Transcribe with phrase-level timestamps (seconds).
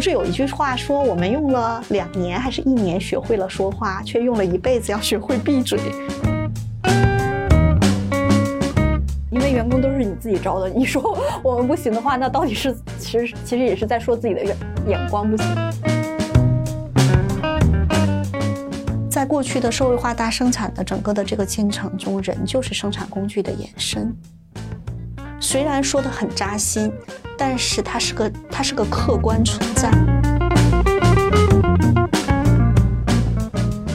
[0.00, 5.78] 不是有一句话说，我们用了两年还是一年学会了说话，却用了一辈子要学会闭嘴。
[9.30, 14.56] 因为员工都是你自己招的，你说我们不行的话，那到底是其实其实也是在说自己的眼
[14.88, 15.46] 眼光不行。
[19.10, 24.16] 在过去的社会化大生产的整个的这个进程中，人就是生产工具的延伸。
[25.52, 26.92] 虽然说的很扎心，
[27.36, 29.90] 但是它是个它是个客观存在。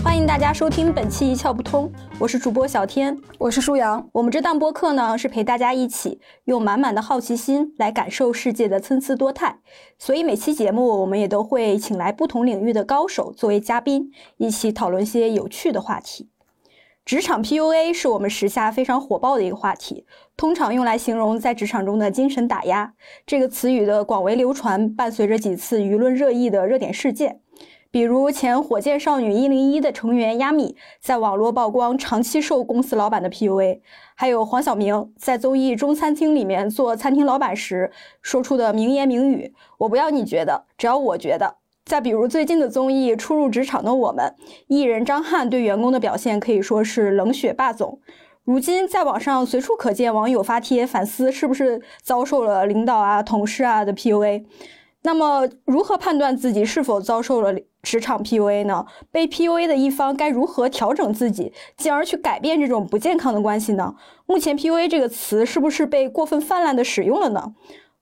[0.03, 4.05] 欢迎大家收听本期一窍不通，我是主播小天，我是舒阳。
[4.11, 9.59] 我们这档播客呢，是陪大家一起用满满的好奇心来感受世界的参差多态，
[9.97, 16.27] 所以每期节目我们也都会请来不同领域的高手作为嘉宾，一起讨论些有趣的话题。
[17.05, 22.91] 职场 PUA 是我们时下非常火爆的一个话题，通常用来形容在职场中的精神打压。
[23.27, 27.41] 这个词语的广为流传，伴随着几次舆论热议的热点事件，
[27.91, 33.81] 比如前火箭少女一零一的成员亚米在网络曝光长期受公司老板的 PUA，
[34.15, 37.91] 还有黄晓明在综艺中餐厅里面做餐厅老板时
[38.23, 44.25] 说出的名言名语：“我不要你觉得，只要我觉得。”再比如最近的综艺《初入职场的我们》，
[44.67, 47.99] 艺人张翰对员工的表现可以说是冷血霸总。
[48.43, 54.45] 如今在网上随处可见网友发帖反思，是不是遭受了领导啊、同事啊的 PUA？
[55.03, 58.83] 那么如何判断自己是否遭受了职场 PUA 呢？
[59.11, 63.93] 被 PUA 的一方该如何调整自己，进而去改变这种不健康的关系呢？
[64.25, 67.53] 目前 PUA 这个词是不是被过分泛滥的使用了呢？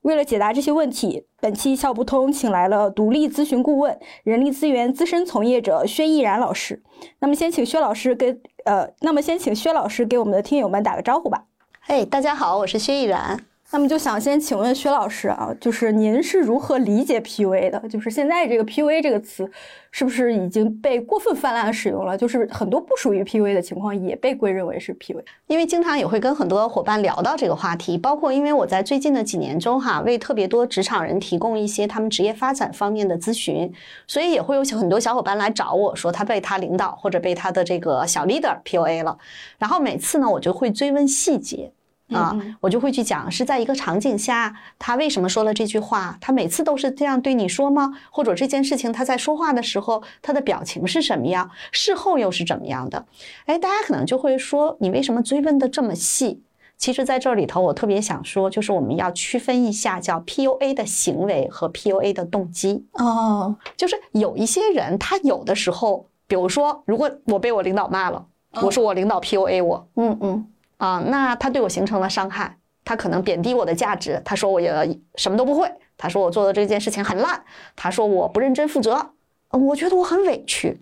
[0.04, 6.82] 为了解答这些问题，本期一窍不通请来了独立咨询顾问、人力资源资深从业者薛毅然老师。
[7.20, 11.44] 那么，先请薛老师给呃，那么先请薛老师给我们的听友们打个招呼吧。
[11.80, 13.46] 嘿，大家好，我是薛毅然。
[13.74, 17.88] 那么就想先请问薛老师啊，就是您是如何理解 PUA 的？
[17.88, 19.50] 就是现在这个 PUA 这个词，
[19.90, 22.16] 是不是已经被过分泛滥使用了？
[22.16, 25.24] 就是很多不属于 PUA 的情况也被归认为是 PUA。
[25.48, 33.68] 因为经常也会跟很多伙伴聊到这个话题，包括因为我在最近的几年中哈，为特别多职场人提供一些他们职业发展方面的咨询，
[34.06, 39.18] 所以也会有很多小伙伴来找我说他被他领导或者被他的这个小 leader PUA 了，
[39.58, 41.72] 然后每次呢，我就会追问细节。
[42.14, 46.16] 啊，我就会去讲是在一个场景下，他为什么说了这句话？
[46.20, 47.92] 他每次都是这样对你说吗？
[48.10, 51.50] 或者这件事情他在说话的时候，他的表情是什么样？
[51.72, 53.04] 事后又是怎么样的？
[53.46, 56.42] 哎，大家可能就会说，你为什么追问的这么细？
[56.76, 62.84] 其实，在这里头，我特别想说，就是我们要区分一下，叫 PUA 的行为和 PUA 的动机。
[62.94, 68.26] 哦，就是有一些人，他有的时候，比如说，如果我被我领导骂了，
[68.60, 70.46] 我说我领导 PUA 我，嗯嗯。
[70.84, 74.70] 啊，那他对我形成了伤害，他可能贬低我的价值，他说我也
[75.14, 77.42] 什么都不会，他说我做的这件事情很烂，
[77.74, 79.12] 他说我不认真负责，
[79.48, 80.78] 我觉得我很委屈，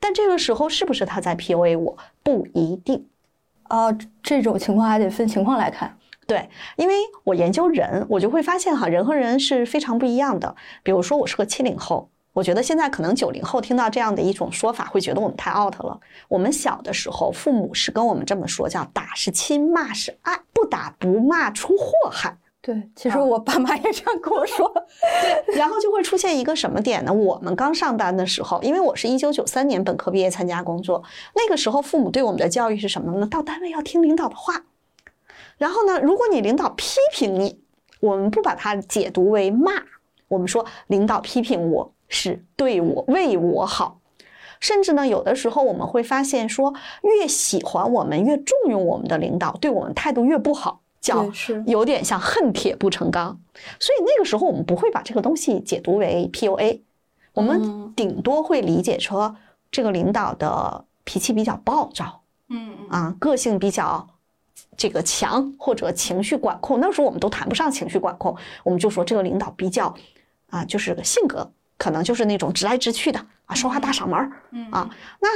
[0.00, 1.98] 但这个时候是不是他在 PUA 我？
[2.22, 3.06] 不一定，
[3.64, 5.98] 啊，这种情况还得分情况来看。
[6.26, 10.56] 对，因为我研究人，我就会发现哈，人和人是非常不一样的。
[10.82, 12.08] 比如说我是个七零后。
[12.36, 15.98] 我觉得现在可能九零后听到这样的一种说法，会觉得我们太 out 了。
[16.28, 22.36] 我们小的时候，父母是跟我们这么说，叫打是亲，骂是爱，不打不骂出祸害。
[22.60, 24.70] 对，其实我爸妈也这样跟我说。
[25.46, 27.10] 对，然后就会出现一个什么点呢？
[27.10, 31.02] 我们刚上班的时候，因为我是一九九三年本科毕业参加工作，
[31.34, 33.26] 那个时候父母对我们的教育是什么呢？
[33.26, 34.62] 到单位要听领导的话。
[35.56, 37.58] 然后呢，如果你领导批评你，
[38.00, 39.72] 我们不把它解读为骂，
[40.28, 41.94] 我们说领导批评我。
[42.08, 44.00] 是对我为我好，
[44.60, 46.72] 甚至呢，有的时候我们会发现说，
[47.02, 51.28] 越喜欢我们、越重用我们的领导，对我们态度越不好，叫
[51.66, 53.38] 有点像恨铁不成钢。
[53.80, 56.80] 所以那个时候我们不会把这个东西解读为 PUA，
[57.34, 59.36] 我们顶多会理解说
[59.70, 64.06] 这个领导的脾气比较暴躁，嗯啊，个性比较
[64.76, 66.80] 这个强或者情绪管控。
[66.80, 69.94] 那时候我们都谈不上情绪管控，我们就说这个领导比较
[70.50, 71.50] 啊，就是个性格。
[71.78, 74.32] 可能就是那种直来直去的啊，说话大嗓门儿，
[74.70, 74.88] 啊，
[75.20, 75.28] 那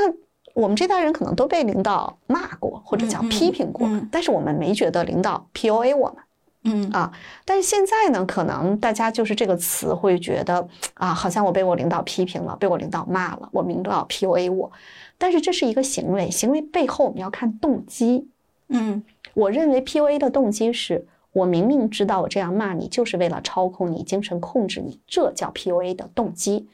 [0.54, 6.16] 我们这代人可能都被领导骂过或者叫批评过，但是我们没觉得领导 PUA 我们，
[6.64, 6.90] 嗯。
[6.90, 7.12] 啊，
[7.44, 14.72] 但是现在呢，可能大家就是这个词会觉得啊，好像我被我领导批评了，被我领导骂了，我领导 PUA 我，
[15.18, 18.28] 但是这是一个行为，行为背后我们要看动机，
[18.68, 19.02] 嗯，
[19.34, 21.06] 我认为 PUA 的动机是。
[21.32, 26.68] 我明明知道我这样骂你就是为了操控你、精神控制你，这叫 PUA 的动机。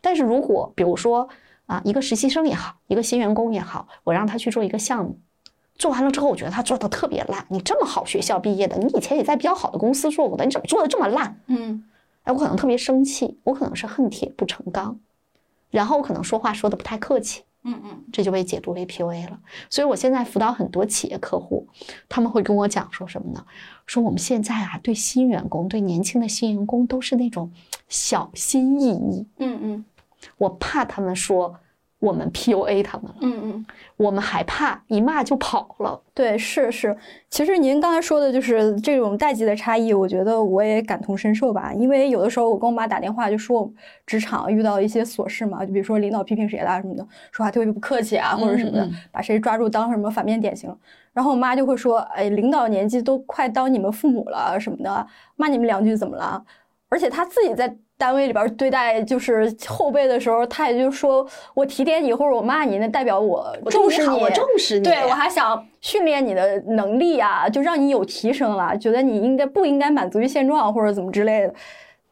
[0.00, 1.28] 但是如果比如说
[1.66, 5.18] 啊，一个实习生也好，一个新员工也好，我让他去做一个项目，
[5.76, 7.44] 做完了之后，我觉得他做的特别烂。
[7.50, 11.38] 你这么好学校毕业的，你以前也在比较好的公司做过的，你怎么做的这么烂？
[11.46, 11.84] 嗯，
[12.22, 14.98] 哎，我可能特别生气，我可能是恨铁不成钢，
[15.70, 19.40] 然后我可能说话说的不太客气，嗯嗯，这就被解读为 PUA 了。
[19.68, 21.68] 所以我现在辅导很多企业客户，
[22.08, 23.44] 他们会跟我讲说什么呢？
[23.86, 27.50] 说我们现在啊，对新员工，对年轻的新员工都是那种
[27.88, 29.84] 小心翼翼，嗯嗯
[30.36, 31.58] 我怕他们说
[31.98, 33.66] 我们 PUA 他们了，嗯嗯。
[33.96, 36.00] 我们还怕一骂就跑了。
[36.14, 36.96] 对，是是，
[37.28, 41.72] 其实您刚才说的就是这种代际的差异，我觉得我也感同身受吧。
[41.74, 43.72] 因为有的时候我跟我妈打电话，就说我
[44.06, 50.72] 职场遇到一些琐事嘛，就比如说领导批评谁啦什么的，说话特别不客气啊，或者什么的，嗯嗯把谁抓住当什么反面典型。
[51.12, 55.04] 然后我妈就会说，哎，领导年纪都快当你们父母了什么的，
[55.34, 56.44] 骂你们两句怎么了？
[56.88, 71.52] 而且她自己在单位里边对待就是后辈的时候，他也就说我提点你或者我骂你，那代表我我重视你，对我重视你对我还想训练你的能力啊，就让你有提升了，觉得你应该不应该满足于现状或者怎么之类的。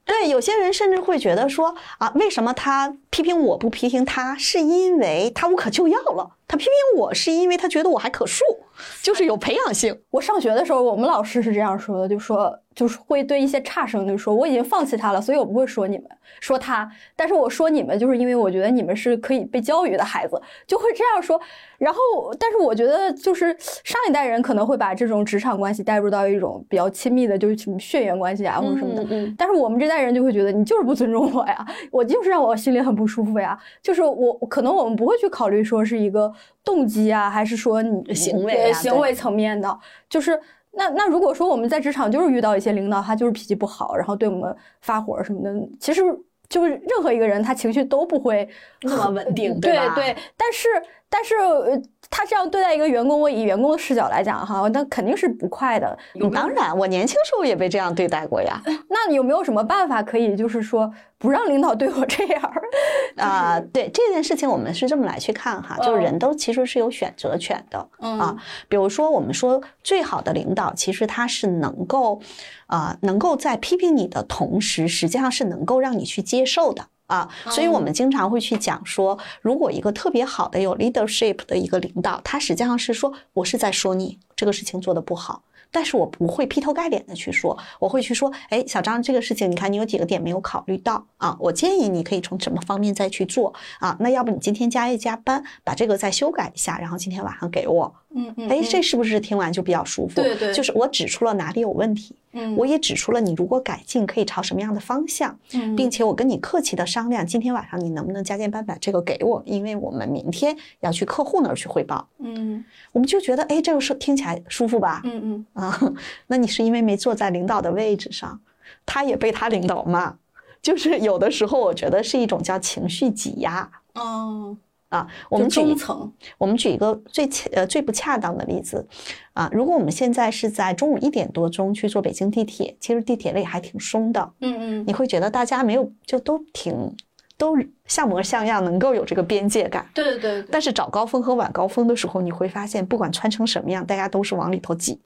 [0.05, 8.45] 对，有些人甚至会觉得说啊，为什么他批评我不批评他，是因为他无可救药了；他批评我是因为他觉得我还可塑，
[9.03, 9.97] 就是有培养性。
[10.11, 16.07] 我上学的时候，我们老师是这样说的，就说就是会对一些差生就说我已经放弃他了，所以我不会说你们
[16.41, 21.41] 说他，但是我说你们，就是因为我觉得你们是可以被教育的孩子，就会这样说。
[21.79, 21.99] 然后，
[22.39, 29.03] 但是我觉得就是上一代人可能会把这种职场关系带入到一种比较亲密的，就是什么血缘关系啊或者什么的。
[29.03, 33.59] 嗯嗯但是我们这代人就会觉得你就是不尊重我呀，我就是让我心里很不舒服呀。
[33.83, 36.33] 就是我可能我们不会去考虑说是一个
[36.65, 39.79] 动机啊，还是说你行为行为层面的，
[40.09, 40.41] 就是。
[40.79, 46.03] 那那如果说我们在职场就是遇到一些领导，他就是脾气不好，然后对我们发火什么的，其实
[46.51, 48.47] 就是任何一个人他情绪都不会
[48.83, 50.69] 那么稳定对对吧对，但是
[51.09, 55.99] 但是呃他这样对待一个员工，我以员工的视角来讲哈，那肯定是不快的。
[56.21, 58.61] 嗯当然，我年轻时候也被这样对待过呀。
[58.89, 62.53] 那你有没有什么办法可以就是说不让领导对我这样？
[63.17, 67.89] 啊、对这件事情，我们是这么来去看哈，就是嗯人都其实是有选择权的。
[68.01, 68.37] 嗯啊，
[68.69, 72.21] 比如说我们说最好的领导，其实他是能够，
[72.67, 76.87] 啊，能够在批评你的同时，实际上是能够让你去接受的。
[77.07, 100.15] 啊，所以我们经常会去讲说，如果一个特别好的有 leadership 的一个领导，他实际上是说，我是在说你这个事情做的不好，但是我不会劈头盖脸的去说，我会去说，哎，小张，这个事情你看你有几个点没有考虑到啊，我建议你可以从什么方面再去做啊，那要不你今天加一加班，把这个再修改一下，然后今天晚上给我，嗯嗯哎，这是不是听完就比较舒服？
[100.17, 100.53] 对对。
[100.53, 102.57] 就是我指出了哪里有问题，嗯。
[102.57, 105.77] 我也指出了你如果改进可以朝什么样的方向，嗯。
[105.77, 112.09] 并且我跟你客气的商量，今天晚上你能不能加件班把这个给我，因为我们明天要去客户那儿去汇报。
[112.19, 112.65] 嗯。
[112.93, 115.03] 我们就觉得，哎，这个是听起来舒服吧？
[115.05, 115.63] 嗯嗯。
[115.63, 115.95] 啊，
[116.29, 118.41] 那你是因为没坐在领导的位置上，
[118.87, 120.17] 他也被他领导骂，
[120.63, 124.57] 就是有的时候我觉得是一种叫情绪挤压哦，
[124.97, 125.09] 啊。
[125.29, 128.87] 我们举中层，我们举一个最恰呃最不恰当的例子
[129.35, 136.95] 啊，如果我们现在是在中午一点多钟去坐北京地铁，其实地铁里还挺松的，嗯嗯你会觉得大家没有就都挺
[137.37, 137.57] 都
[137.87, 139.87] 像模像样，能够有这个边界感。
[139.93, 145.01] 对对对对，但是早高峰和晚高峰的时候，你会发现，不管穿成什么样，大家都是往里头挤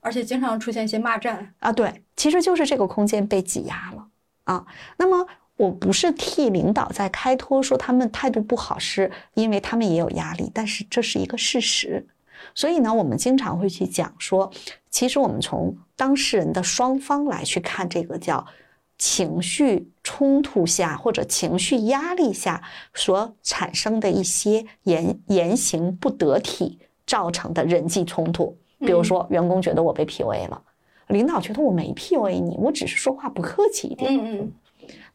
[0.00, 1.52] 而且经常出现一些骂战。
[1.58, 1.72] 啊。
[1.72, 4.06] 对，其实就是这个空间被挤压了
[4.44, 4.64] 啊。
[4.96, 12.06] 那么，我不是替领导在开脱，说他们态度不好，是因为他们也有压力，但是这是一个事实。
[12.54, 14.50] 所以呢，我们经常会去讲说，
[14.90, 18.46] 其实我们从当事人的双方来去看这个叫
[18.98, 22.62] 情绪冲突下或者情绪压力下
[22.94, 28.56] 所产生的一些言言行不得体造成的人际冲突。
[28.78, 30.62] 比如说，员工觉得我被 PUA 了，
[31.08, 34.14] 领导觉得我没 PUA 你，我只是说话不客气一点。
[34.14, 34.52] 嗯嗯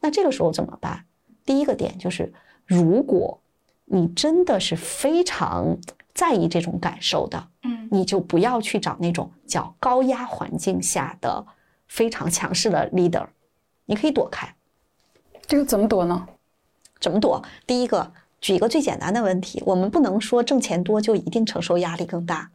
[0.00, 1.04] 那这个时候怎么办？
[1.44, 2.32] 第一个点就是，
[2.66, 3.40] 如果
[3.84, 5.76] 你真的是非常
[6.14, 11.44] 在意这种感受的，嗯你就不要去找那种叫高压环境下的
[11.88, 13.26] 非常强势的 leader，
[13.86, 14.54] 你可以躲开。
[15.46, 16.26] 这个怎么躲呢？
[17.00, 17.42] 怎么躲？
[17.66, 22.50] 第一个，举一个最简单的问题，我们不能说挣钱多就一定承受压力更大，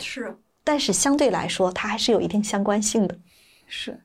[0.00, 3.16] 是，但是相对来说，它还是有一定相关性的。
[3.66, 3.98] 是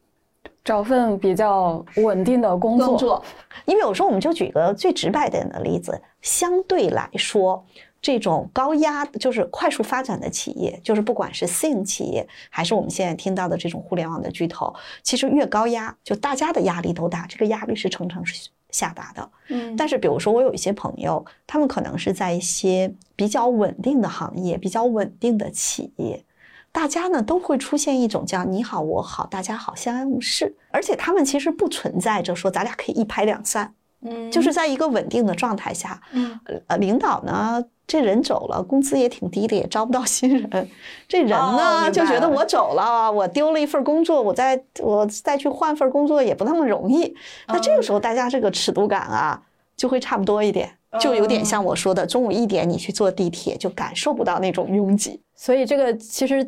[0.64, 3.24] 找份比较稳定的工作。
[3.66, 7.64] 因为有时候我们就举个最直白点的例子，相对来说，
[8.02, 18.24] 这种高压就是快速发展的企业，就是不管是私营企业，还是我们现在听到的这种互联网的巨头，其实越高压，就大家的压力都大，这个压力是层层
[18.72, 19.30] 下达的。
[19.50, 26.24] 嗯但是，比如说，我有一些朋友，他们可能是在一些比较稳定的行业、比较稳定的企业，
[26.72, 40.70] 大家呢都会出现一种叫你好我好大家好相安无事，而且他们其实不存在着说咱俩可以一拍两散，嗯，就是在一个稳定的状态下，嗯，呃，领导呢这人走了，工资也挺低的，也招不到新人，
[41.10, 47.14] 这人呢就觉得我走了，我丢了一份工作，我再我再去换份工作也不那么容易，
[47.48, 49.42] 那这个时候大家这个尺度感啊
[49.82, 50.72] 就会差不多一点。
[51.00, 55.20] 就有点像我说的，中午一点你去坐地铁，就感受不到那种拥挤。
[55.34, 56.46] 所以这个其实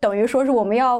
[0.00, 0.98] 等于说是我们要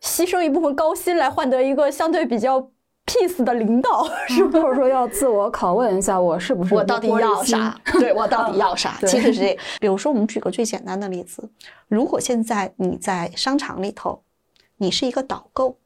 [0.00, 2.60] 牺牲一部分高薪来换得一个相对比较
[3.06, 7.80] peace 的领导， 是或者说要自我拷问一下，我是不是我到底要啥？
[7.98, 8.96] 对我到底要啥？
[9.04, 9.58] 其实是这。
[9.80, 11.50] 比如说，我们举个最简单的例子，
[11.88, 14.22] 如果现在你在商场里头，
[14.76, 15.76] 你是一个导购，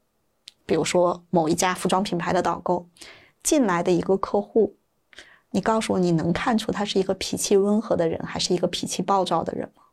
[0.65, 2.85] 比如说某一家服装品牌的导购，
[3.41, 4.75] 进来的一个客户。
[5.55, 9.83] 你告诉我，你能看出他是一个脾气温和的人，还是一个脾气暴躁的人吗？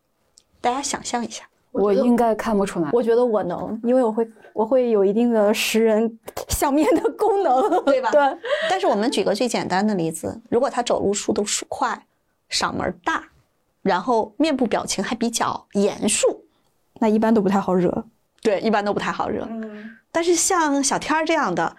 [0.60, 2.90] 大家想象一下，我应该看不出来。
[2.92, 6.18] 我觉得我能，因为我会，我会有一定的识人
[6.50, 8.10] 相面的功能，对吧？
[8.10, 8.20] 对。
[8.68, 12.06] 但是我们举个最简单的例子，如果他走路速度快，
[12.50, 13.22] 嗓门大，
[13.82, 16.44] 然后面部表情还比较严肃，
[16.98, 18.04] 那一般都不太好惹。
[18.42, 19.46] 对，一般都不太好惹。
[19.48, 19.96] 嗯。
[20.10, 21.76] 但是像小天儿这样的，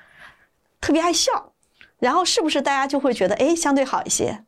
[0.80, 1.52] 特别爱笑。
[2.03, 4.43] 然后是不是大家就会觉得哎相对好一些？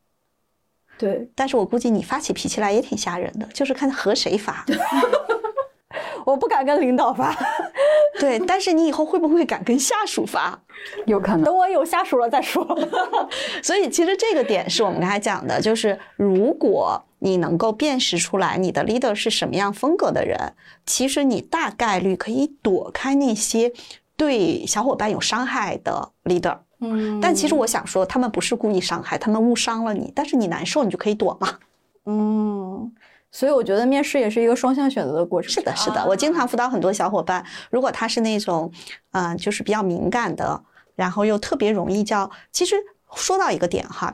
[0.97, 4.65] 对，但是我估计你发起脾气来也挺吓人的，就是看和谁发。
[6.25, 7.33] 我不敢跟领导发。
[8.19, 10.57] 对，但是你以后会不会敢跟下属发？
[11.05, 11.43] 有可能。
[11.43, 12.65] 等我有下属了再说。
[13.61, 20.53] 所以其实这个点是我们刚才讲的，就是如果你能够辨识出来你的 leader 是什么样风格的人，
[20.85, 23.71] 其实你大概率可以躲开那些
[24.17, 26.59] 对小伙伴有伤害的 leader。
[26.79, 31.59] 嗯，但其实我想说，他们不是故意伤害，他们误伤了你，但是你难受，你就可以躲嘛。
[32.05, 32.93] 嗯，
[33.31, 35.49] 所以我觉得面试也是一个双向选择的过程。
[35.49, 38.71] 是的，是的，我经常辅导很多小伙伴，如果他是那种，
[39.11, 40.61] 嗯，就是比较敏感的，
[40.95, 42.75] 然后又特别容易叫，其实
[43.15, 44.13] 说到一个点哈，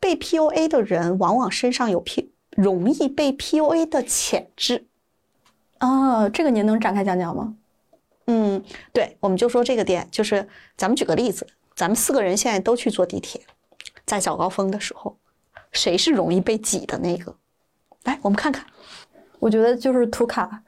[0.00, 4.86] 被 PUA 的人往往身上有 P 容易被 PUA 的潜质。
[5.76, 7.54] 啊，这个您能展开讲讲吗？
[8.26, 8.62] 嗯，
[8.92, 11.46] 对，我们就说这个点，就是咱们举个例子。
[11.78, 13.40] 咱们四个人现在都去坐地铁，
[14.04, 15.16] 在早高峰的时候，
[15.70, 17.32] 谁是容易被挤的那个？
[18.02, 18.66] 来，我们看看。
[19.38, 20.60] 我觉得就是图卡，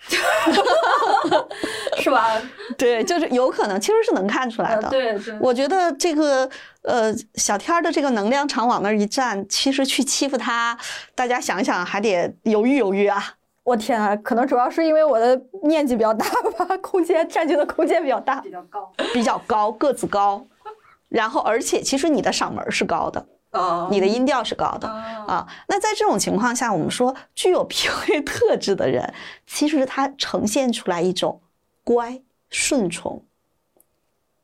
[1.98, 2.38] 是吧？
[2.76, 4.90] 对，就是有可能，其实是能看出来的。
[4.90, 5.34] 对对。
[5.40, 6.46] 我觉得这个
[6.82, 10.78] 呃，小天的这个能量场往那儿一站，其实去欺负他，
[11.14, 13.36] 大家想想还得犹豫犹豫啊。
[13.64, 16.26] 我天啊，可能主要是因为我的面积比较大
[16.58, 20.46] 吧，空间占据的空间比较大，比较高，比较高，个子高。
[21.08, 23.26] 然后，而且其实你的嗓门是高的，
[23.90, 25.46] 你的音调是高的啊。
[25.68, 29.12] 那在这种情况下，我们说具有 PUA 特质的人，
[29.46, 31.40] 其实他呈现出来一种
[31.82, 33.22] 乖、顺从，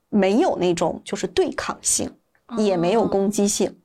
[0.09, 2.11] 没有那种就是对抗性，
[2.56, 3.76] 也没有攻击性。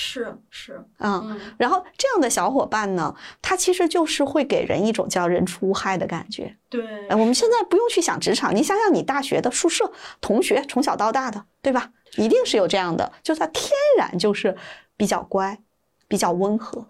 [0.00, 3.12] 是是嗯，然后这样的小伙伴呢，
[3.42, 6.56] 他其实就是会给人一种叫人畜无害的感觉。
[6.68, 9.90] 对，我们现在不用去想职场，你想想你大学的宿舍
[10.20, 11.90] 同学，从小到大的，对吧？
[12.16, 14.56] 一定是有这样的，就是他天然就是
[14.96, 15.58] 比较乖，
[16.06, 16.86] 比较温和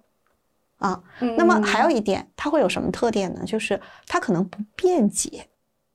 [0.77, 1.03] 啊。
[1.39, 3.43] 那么还有一点，他会有什么特点呢？
[3.47, 5.49] 就是他可能不辩解。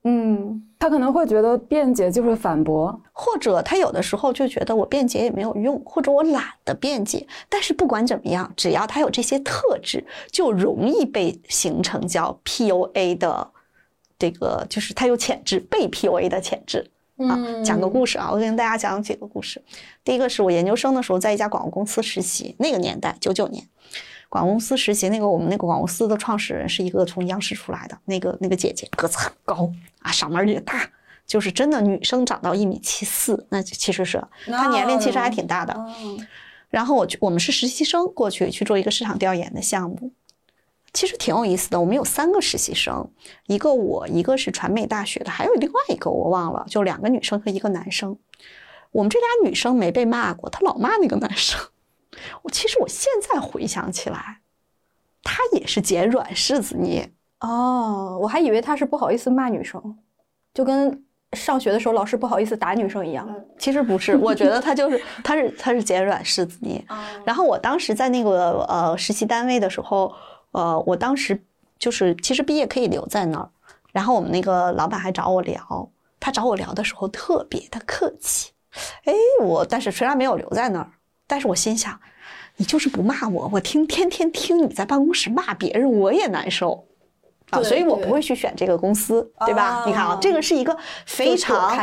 [0.06, 7.26] 嗯，他可能会觉得辩解就是反驳，或者他有的时候就觉得我辩解也没有用，或者我懒得辩解。
[7.48, 13.50] 但是不管怎么样，只要他有这些特质，就容易被形成叫 PUA 的
[14.18, 17.38] 这个，就是他有潜质被 PUA 的潜质啊。
[17.64, 19.62] 讲个故事啊，我跟大家讲几个故事。
[20.04, 23.66] 第一个是我研究生的时候在一家广告公司实习，那个年代九九年。
[24.28, 30.90] 广告公司实习，那个我们那个广告公司的创始人是一个从央视出来的那个那个姐姐，个子很高啊，嗓门也大，
[31.26, 35.76] 就是真的女生长到一米七四，那其实是她年龄其实还挺大的。
[36.70, 40.10] 然后我我们是实习生过去去做一个市场调研的项目，
[40.92, 41.78] 其实挺有意思的。
[41.80, 43.08] 我们有三个实习生，
[43.46, 48.18] 一个我，一个是传媒大学的，还有另外一个我忘了，就两个女生和一个男生。
[48.90, 51.60] 我们这俩女生没被骂过，她老骂那个男生。
[52.42, 54.40] 我其实我现在回想起来，
[55.22, 58.18] 他也是捡软柿子捏哦。
[58.20, 59.98] 我还以为他是不好意思骂女生，
[60.52, 63.28] 就跟上学的时候老师不好意思打女生一样。
[63.58, 66.84] 其实不是，我觉得他就是他是他是捡软柿子捏。
[67.24, 70.14] 然后我当时在那个呃实习单位的时候，
[70.52, 71.42] 呃，我当时
[71.78, 73.50] 就是其实毕业可以留在那儿。
[73.92, 75.90] 然后我们那个老板还找我聊，
[76.20, 78.52] 他找我聊的时候特别的客气。
[79.04, 80.90] 哎，我但是虽然没有留在那儿。
[81.26, 81.98] 但是我心想，
[82.56, 86.86] 你就是不骂我，我听天天听你在办公室骂别人，我也难受，
[87.50, 89.84] 啊，所以我不会去选这个公司，对吧？
[89.86, 90.76] 你看啊，这个是一个
[91.06, 91.76] 非常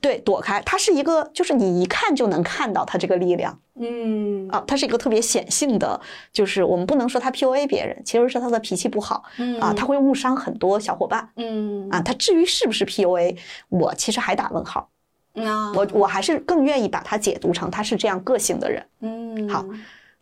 [0.00, 4.48] 对躲开，它是一个就是你一看就能看到它这个力量，嗯。
[4.50, 5.98] 啊，它是一个特别显性的，
[6.30, 9.24] 就是我们不能说他 PUA 别人，其实是他的脾气不好，
[9.60, 11.88] 啊，他会误伤很多小伙伴，嗯。
[11.90, 13.38] 啊，他至于是不是 PUA，
[13.70, 14.90] 我其实还打问号，
[15.34, 19.64] 啊，我我还是更愿意把他解读成他是这样个性的人，嗯，好，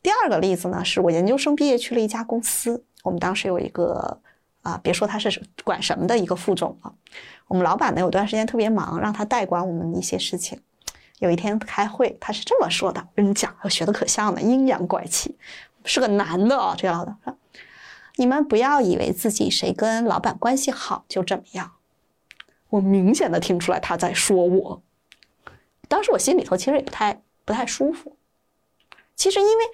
[0.02, 4.21] 第二个例子呢，是我研究生毕业去了一家公司，我们当时有一个。
[4.62, 6.95] 啊，别说他是管什么的一个副总了，
[7.49, 10.57] 我们老板呢有段时间特别忙，让他代管我们一些事情。
[11.19, 15.37] 有一天开会，他是这么说的：“我跟你讲，我学的可像了，阴阳怪气，
[15.85, 17.37] 是个男的啊。”这样的，
[18.14, 21.73] 你们不要以为自己谁跟老板关系好就怎么样。
[22.69, 24.81] 我明显的听出来他在说我，
[25.92, 28.16] 当时我心里头其实也不太不太舒服。
[29.14, 29.64] 其实因为，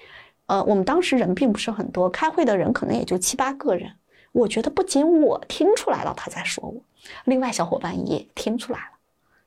[0.47, 3.89] 呃，我们当时人并不是很多，开会的人可能也就七八个人。
[4.33, 6.75] 我觉得不仅我听出来了他在说我，
[7.23, 8.97] 另外小伙伴也听出来了，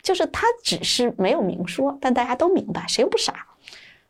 [0.00, 3.46] 就是他只是没有明说，但大家都明白，谁又不傻？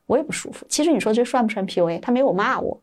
[0.07, 0.65] 我也不舒服。
[0.69, 1.99] 其实你说这算不算 PUA？
[1.99, 2.81] 他没有骂我，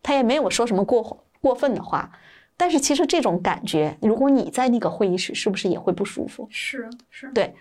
[0.00, 2.08] 他也没有说什么过过分的话，
[2.56, 6.46] 但是其实这种感觉，如果你在那个会议室，是不是也会不舒服？
[6.50, 7.52] 是是，对，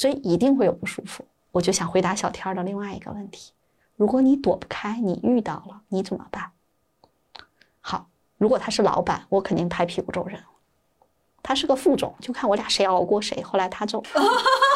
[0.00, 1.22] 所以一定会有不舒服。
[1.52, 3.52] 我就想回答小天的另外一个问题：
[3.96, 6.52] 如果你躲不开，你遇到了，你怎么办？
[7.82, 8.06] 好。
[8.38, 10.42] 如果他是老板，我肯定拍屁股走人。
[11.42, 13.42] 他是个副总，就看我俩谁熬过谁。
[13.42, 14.02] 后来他走。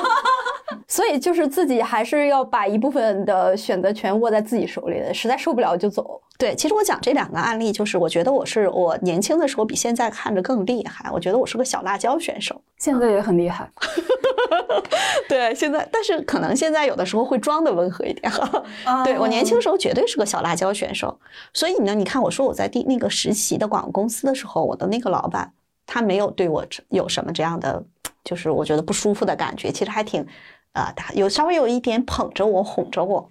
[0.87, 6.21] 所以就是自己还是要把一部分的选择权握在自己手里的，实在受不了就走。
[6.37, 11.09] 对，其实我讲这两个案例，就是我觉得我是我年轻的时候比现在看着更厉害。
[11.13, 13.71] 我觉得我是个小辣椒选手，现在也很厉害。
[15.29, 18.31] 对，现在但是可能现在有的时候会装的温和一点。
[19.05, 21.19] 对我年轻时候绝对是个小辣椒选手。
[21.53, 25.53] 所以呢，你看我说我在第那个实习的广告公司的时候，我的那个老板
[25.87, 27.85] 他没有对我有什么这样的，
[28.25, 30.27] 就是我觉得不舒服的感觉，其实还挺。
[30.73, 33.31] 啊，他有稍微有一点捧着我、哄着我，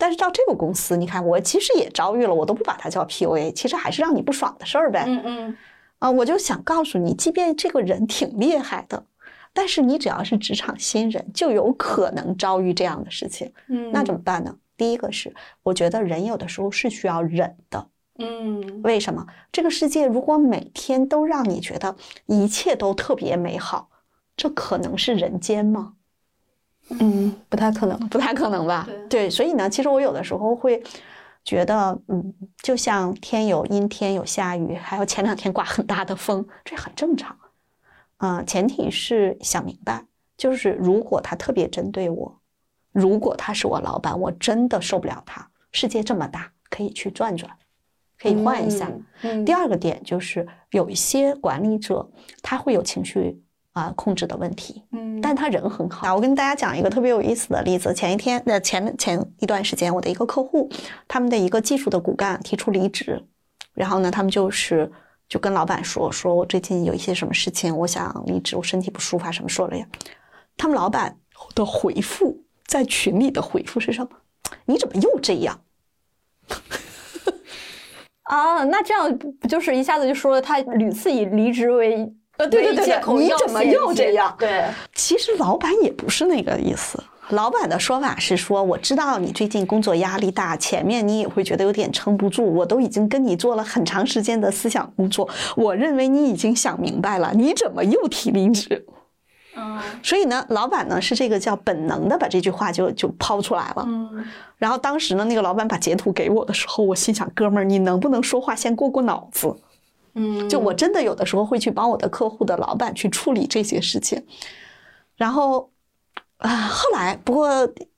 [0.00, 5.04] 但是到这个公司，你看我其实也遭遇了，我都不把它叫 PUA，其实还是让你不爽的事儿呗。
[5.06, 5.56] 嗯嗯。
[5.98, 9.04] 啊，我就想告诉你，即便这个人挺厉害的，
[9.52, 13.52] 但是你只要是职场新人，就有可能遭遇这样的事情。
[13.68, 13.92] 嗯。
[13.92, 14.56] 那怎么办呢？
[14.78, 17.86] 第一个是，我觉得人有的时候是需要忍的。
[18.18, 18.80] 嗯。
[18.82, 19.26] 为什么？
[19.52, 23.90] 这个世界如果每天都让你觉得一切都特别美好，
[24.34, 25.92] 这可能是人间吗？
[26.98, 28.88] 嗯，不太可能， 不太可能吧？
[29.08, 30.82] 对，所以呢，其实我有的时候会
[31.44, 37.36] 觉得，嗯，就像天有阴天有下雨，还有前两天刮很大的风， 这很正常。
[38.16, 40.04] 啊，前提是想明白，
[40.36, 42.40] 就是如果他特别针对我，
[42.92, 45.48] 如果他是我老板，我真的受不了他。
[45.72, 47.50] 世界这么大，可以去转转，
[48.18, 48.90] 可以换一下。
[49.22, 52.10] 嗯第二个点就是有一些管理者
[52.42, 53.40] 他会有情绪。
[53.80, 56.14] 啊，控制的问题，嗯，但他人很好。
[56.14, 57.94] 我跟大家讲一个特别有意思的例子。
[57.94, 60.68] 前一天，那前前一段时间，我的一个客户，
[61.08, 63.24] 他们的一个技术的骨干提出离职，
[63.72, 64.90] 然后呢，他们就是
[65.28, 69.86] 就跟老板说，说我最近有一些什么事情，我想离职，我身体不舒服啊，什么说了呀？
[70.58, 71.16] 他们老板
[71.54, 74.10] 的回复在群里的回复是什么？
[74.66, 75.58] 你怎么又这样？
[78.28, 82.12] 啊，那这样不就是一下子就说了他屡次以离职为。
[82.44, 84.34] 呃，对对对，你怎么又这样？
[84.38, 86.98] 对，其实老板也不是那个意思。
[87.28, 92.44] 老板的说法是说，我知道你最近工作压力大，前面你也会觉得有点撑不住。
[92.44, 98.84] 我都已经跟你做了很长时间的思想工作，我认为你已经想明白了，你怎么又提离职？
[99.56, 103.84] 嗯，所以呢，老板呢是这个叫本能的把这句话就就抛出来了。
[103.86, 104.24] 嗯，
[104.56, 109.54] 然后当时呢，那个老板把截图给我的时候，我心想，哥们儿，你能不能说话先过过脑子？
[110.14, 114.24] 嗯，就我真的有的时候会去帮我的客户的老板去处理这些事情，
[115.16, 115.70] 然后
[116.38, 117.48] 啊，后来不过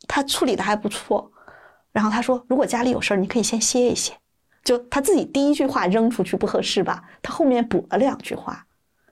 [0.06, 1.30] 他处理的还不错，
[1.92, 4.12] 然后他说如果家里有事儿，你可以先歇一歇。
[4.64, 8.64] 就他自己第一句话扔出去不合适吧，他后面补了两句话，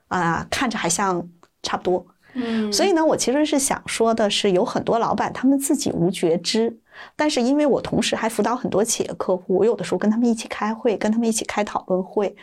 [0.07, 1.27] 啊，看着还像
[1.61, 2.05] 差不多。
[2.33, 6.79] 嗯，所以呢，我其实是想说的是，有很多老板他们自己无觉知，
[7.17, 12.33] 但是因为我同时还辅导很多企业客户，我有的时候跟他们一起开会，跟他们一起开讨论会。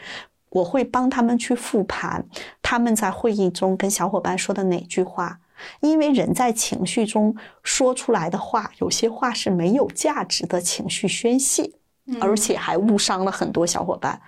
[0.50, 2.24] 我会帮他们去复盘
[2.62, 5.38] 他们在会议中跟小伙伴说的哪句话，
[5.80, 11.70] 因为人在情绪中说出来的话，有些话是没有价值的情绪宣泄，
[12.20, 14.20] 而且还误伤了很多小伙伴。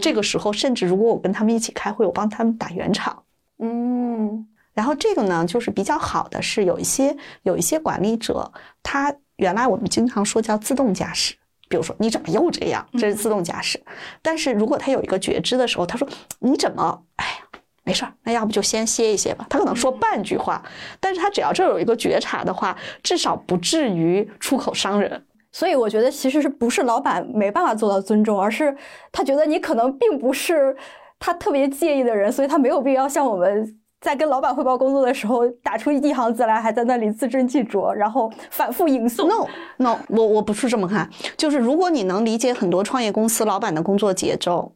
[0.00, 3.22] 这个时候，甚至如果我跟他们一起开会，我帮他们打圆场。
[3.58, 11.34] 嗯，然后这个呢，就是比较好的是有一些有一些管理者，他原来我们经常说叫自动驾驶。
[11.68, 12.86] 比如说你怎么又这样？
[12.94, 13.80] 这是自动驾驶。
[14.22, 16.08] 但是如果他有一个觉知的时候，他说
[16.40, 17.02] 你怎么？
[17.16, 19.46] 哎呀，没事儿，那要不就先歇一歇吧。
[19.50, 20.62] 他可能说半句话，
[20.98, 25.24] 但是他只要这有一个觉察的话，至少不至于出口伤人。
[25.52, 28.76] 所以我觉得其实是不是老板没办法做到尊重，而是
[29.12, 30.76] 他觉得你可能并不是
[31.18, 33.78] 他特别介意的人，所以他没有必要像我们。
[34.00, 39.26] 在跟老板汇报工作的时候，打出一行字来，还在那里字斟句酌，然后反复吟诵。
[39.26, 44.72] No，No，我我不是这么看，就是如果你能理解很多创业公司老板的工作节奏，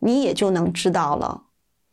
[0.00, 1.44] 你也就能知道了，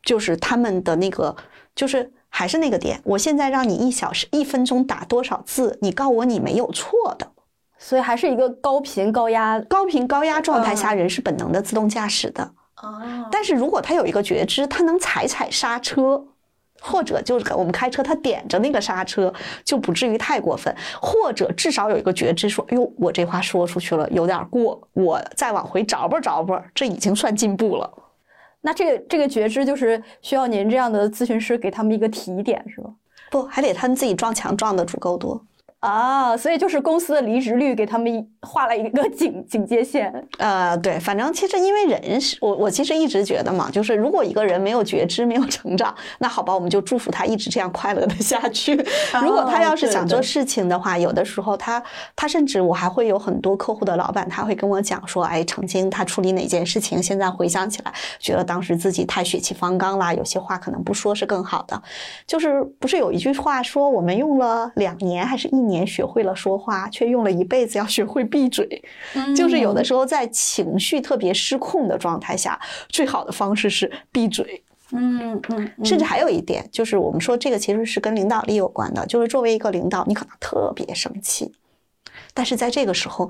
[0.03, 1.33] 就是他们的那个，
[1.73, 2.99] 就是还是那个点。
[3.05, 7.31] 我现在让你一小时、一分钟打多少字，你告我你没有错的，
[7.77, 12.43] 所以还是一个高频高压、高频高压状态下，人是本能的自动驾驶的。
[12.81, 16.25] 哦，但是如果他有一个觉知，他能踩踩刹车。
[16.85, 20.75] 或者就是我们开车，他点着那个刹车，就不至于太过分。
[21.01, 27.89] 或者至少有一个觉知，说：“哟，我这话说出去了，有点过，我再往回找吧找吧，这已经算进步了。”
[28.59, 32.89] 那这个这个觉知就是需要您这样的咨询师给他们一个提点，是吧？
[33.31, 35.41] 不，还得他们自己撞墙撞的足够多。
[35.83, 40.13] 啊，所以就是公司的离职率给他们画了一个警警戒线。
[40.37, 48.75] 呃，对，反正其实因为人是我，我其实一直觉得嘛，就是如果一个人没有觉知、没有成长，那好吧，我们就祝福他一直这样快乐的下去。
[49.21, 51.83] 如果他要是想做事情的话，有的时候他
[52.15, 61.83] 他甚至我还会有很多客户的老板，他会跟我讲说，哎，曾经他处理哪件事情，现在回想起来，觉得当时自己太血气方刚啦，有些话可能不说是更好的。
[62.25, 65.72] 就是不是有一句话说，我们用了两年还是一年？
[65.73, 68.83] 年学会了说话，却用了一辈子要学会闭嘴。
[69.35, 72.59] 就是有的时候在情绪特别失控的状态下，
[72.89, 74.63] 最好的方式是闭嘴。
[74.95, 79.03] 嗯嗯，甚至还有一点，就是我们说这个其实是跟领导力有关的。
[79.07, 81.51] 就是作为一个领导，你可能特别生气，
[82.33, 83.27] 但是在这个时候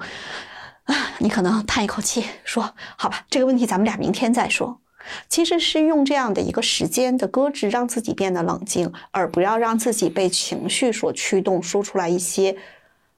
[0.83, 4.81] 啊，你可能叹一口气，说：“好吧，这个问题咱们俩明天再说。”
[5.27, 12.55] 其实是用这样的一个时间的搁置，让自己变得冷静，而不要让自己被情绪所驱动，说出来一些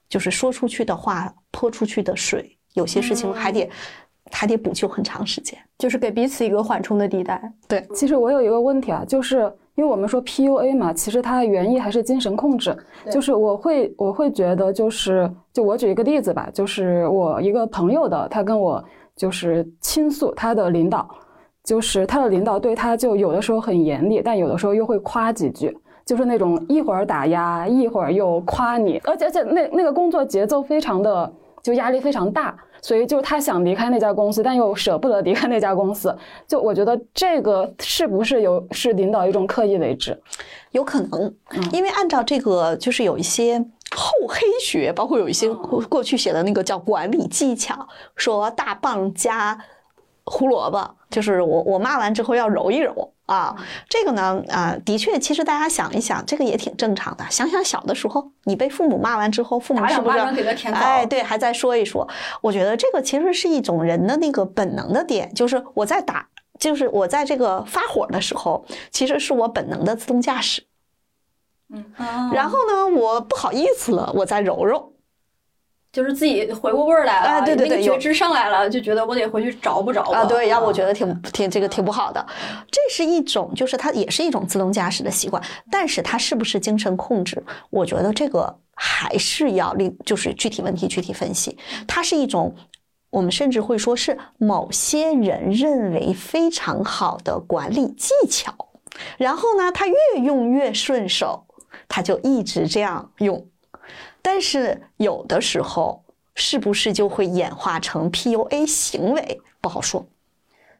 [0.08, 2.56] 就是说出去的话，泼出去的水。
[2.74, 3.70] 有些事情还得
[4.30, 7.40] 还得补救很长时间，就是给彼此一个缓冲的地带。
[7.66, 12.76] 对，其实我有一个问题啊，就是因为我们说 PUA 嘛，其实它的原意还是精神控制。
[13.10, 18.84] 就是我会我会觉得，就是就我举一个例子吧，就是我一个朋友的，他跟我
[19.16, 21.08] 就是倾诉他的领导。
[21.66, 36.16] 就是他的领导对他就有的时候很严厉，但有的时候又会夸几句，就是那种一会儿打压，一会儿又夸你，而且而且那那个工作节奏非常的就压力非常大，所以就他想离开那家公司，但又舍不得离开那家公司。
[36.46, 40.16] 就我觉得这个是不是有是领导一种刻意为之？
[40.70, 41.34] 有可能，
[41.72, 43.58] 因为按照这个就是有一些
[43.90, 49.58] 厚黑学，包括有一些过去写的那个叫管理技巧，说大棒加。
[50.26, 53.56] 胡萝卜就是我，我骂完之后要揉一揉啊。
[53.88, 57.24] 这个呢，啊，的确，其实大家想一想，这个也挺正常的。
[57.30, 60.18] 想想小的时候，你被父母骂完之后，父母是不是
[60.72, 62.06] 哎，对，还在说一说？
[62.40, 66.26] 我觉得这个其实是一种人的那个本能的点，就是我在打，
[66.58, 70.64] 就是我在这个发火的时候，其实是我本能的自动驾驶。
[71.72, 71.84] 嗯，
[72.32, 74.92] 然后呢，我不好意思了，我再揉揉。
[75.96, 80.26] 就是自己回过味儿来了，对对对，觉知上来了，就觉得我得回去找不着啊。
[80.26, 82.22] 对，要不我觉得挺挺这个挺不好的。
[82.70, 87.42] 这是一种，就是它也是一种自动驾驶的习惯，但是它是不是精神控制？
[87.70, 91.56] 我觉得这个还是要另就是具体问题具体分析。
[91.88, 92.54] 它是一种，
[93.08, 98.54] 我们甚至会说是某些人认为非常好的管理技巧。
[99.16, 101.46] 然后呢，他越用越顺手，
[101.88, 103.46] 他就一直这样用。
[104.28, 106.02] 但是有的时候，
[106.34, 109.40] 是不是就会演化成 PUA 行为？
[109.60, 110.04] 不好说。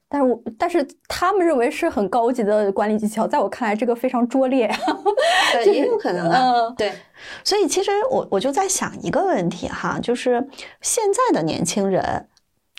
[0.09, 4.69] 但是我，但是他们认为是很高级的管理技巧，在我看来，这个非常拙劣。
[5.53, 6.69] 对， 也有可能啊。
[6.77, 6.93] 对，
[7.45, 10.45] 所以其实我我就在想一个问题哈，就是
[10.81, 12.29] 现在的年轻人，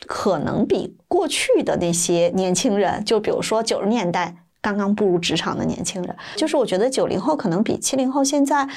[0.06, 4.36] 可能比过去的那些年轻人，就比如说九十年代。
[4.60, 8.68] 刚刚步入职场的年轻人，就是我觉得九零后可能比七零后现在，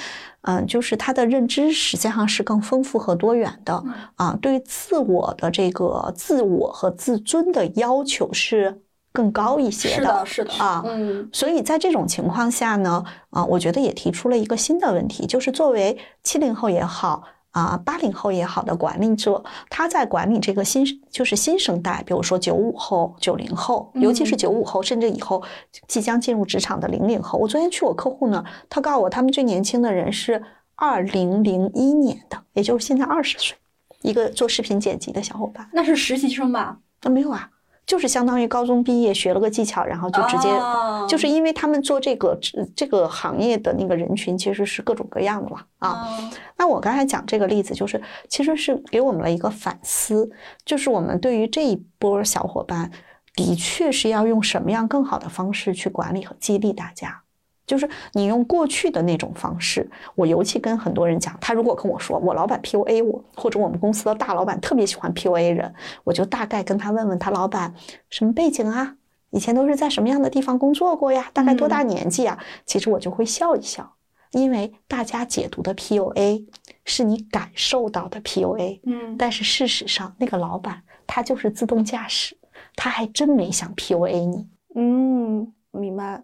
[0.42, 3.84] 嗯，就是他的认知实际上是更丰富和多元的。
[4.16, 17.24] 啊，对自我的这个自我和自尊的要求是更高一些的，是的，啊，嗯，所以在这种情况下呢，啊，我觉得也提出了一个新的问题，就是作为七零后也好。
[17.52, 25.44] 啊，八零后也好的管理者，他在管理这个新就是新生代，比如说九五后、九零后，尤其是九五后，甚至以后
[25.88, 27.38] 即将进入职场的零零后。
[27.38, 30.42] 我昨天去我客户那儿，他告诉我，他们最年轻的人是
[30.76, 33.56] 二零零一年的，也就是现在二十岁。
[34.02, 35.70] 一个做视频剪辑的小伙伴。
[35.74, 36.80] 那是实习生吧？
[37.04, 37.50] 那，没有啊，
[37.92, 42.40] 就是相当于高中毕业学了个技巧，然后就直接，哦就是因为他们做这个
[42.74, 45.90] 这个行业的那个人群其实是各种各样的嘛啊。
[45.90, 50.32] 哦那我刚才讲这个例子，就是其实是给我们了一个反思，
[50.64, 52.90] 就是我们对于这一波小伙伴，
[53.36, 57.24] 的确是要用什么样更好的方式去管理和激励大家。
[57.68, 67.74] 就是你用过去的那种方式，我尤其跟很多人讲，他如果跟我说我老板 PUA 我，或者我们公司的大老板特别喜欢 PUA 人，我就大概跟他问问他老板
[68.10, 68.96] 什么背景啊，
[69.30, 72.38] 以前都是在什么样的地方工作过呀，大概多大年纪啊？
[72.66, 73.96] 其实我就会笑一笑，
[74.32, 76.46] 因为大家解读的 PUA
[76.84, 82.36] 是你感受到的 PUA，嗯但是事实上那个老板他就是自动驾驶，
[82.76, 84.48] 他还真没想 PUA 你。
[84.76, 86.24] 嗯，明白。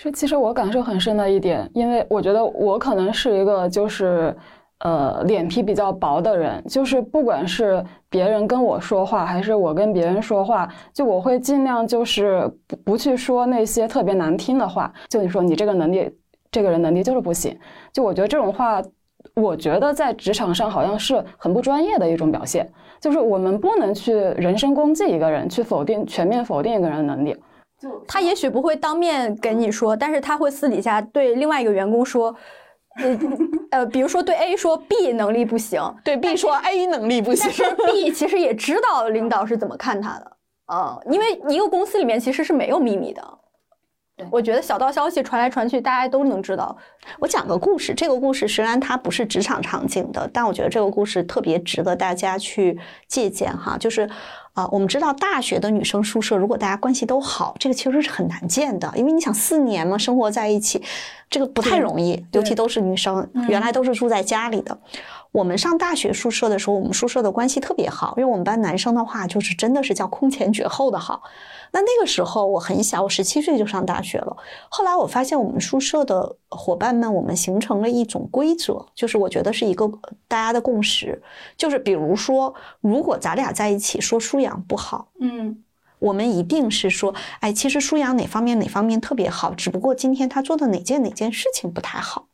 [0.00, 4.32] 是，其实我感受很深的一点，因为我觉得我可能是一个就是
[4.78, 16.08] 呃脸皮比较薄的人，就是不管是别人跟我说话，还是我跟别人说话，就我会尽量就是不不去说那些特别难听的话，就你说你这个能力，
[16.52, 17.58] 这个人能力就是不行，
[17.92, 18.80] 就我觉得这种话。
[19.34, 22.68] 我觉得在职场上好像是很不专业的一种表现，
[23.00, 27.36] 就是我们不能去人身攻击一个人，去否定全面否定一个人的能力。
[28.06, 32.34] 他也许不会当面跟你说，但是他会私底下对另外一个员工说，
[32.96, 33.18] 呃
[33.70, 40.36] 呃，比如说对 A 说 B 能力不行，对 B 说 A 能力不行但，是 B 其实也知道领导是怎么看他的，
[40.72, 43.22] 嗯，因为一个公司里面其实是没有秘密的。
[44.32, 46.76] 我觉得小道消息传来传去，大家都能知道。
[47.20, 53.78] 我讲个故事，这个故事虽然它不是职场场景的，但我觉得这个故事特别值得大家去借鉴哈。
[53.78, 54.10] 就是
[54.58, 60.82] 啊、我们知道大学的女生宿舍，如果大家关系都好，这个其实是很难见的，因为你想四年嘛，生活在一起，
[61.30, 64.76] 这个不太容易，尤其都是女生，原来都是住在家里的。
[65.32, 71.22] 我们上大学宿舍的时候，我们宿舍的关系特别好，因为我们班男生的话，就是真的是叫空前绝后的好。
[71.70, 74.36] 那那个时候我很小，我十七岁就上大学了。
[74.70, 79.86] 后来我发现我们宿舍的伙伴们，我们形成了一种规则，就是我觉得是一个
[80.26, 81.22] 大家的共识，
[81.56, 85.62] 就是比如说，如果咱俩在一起说舒阳不好，嗯
[85.98, 92.28] 我们一定是说，哎，其实舒阳哪方面哪方面特别好，只不过今天他做的哪件哪件事情不太好。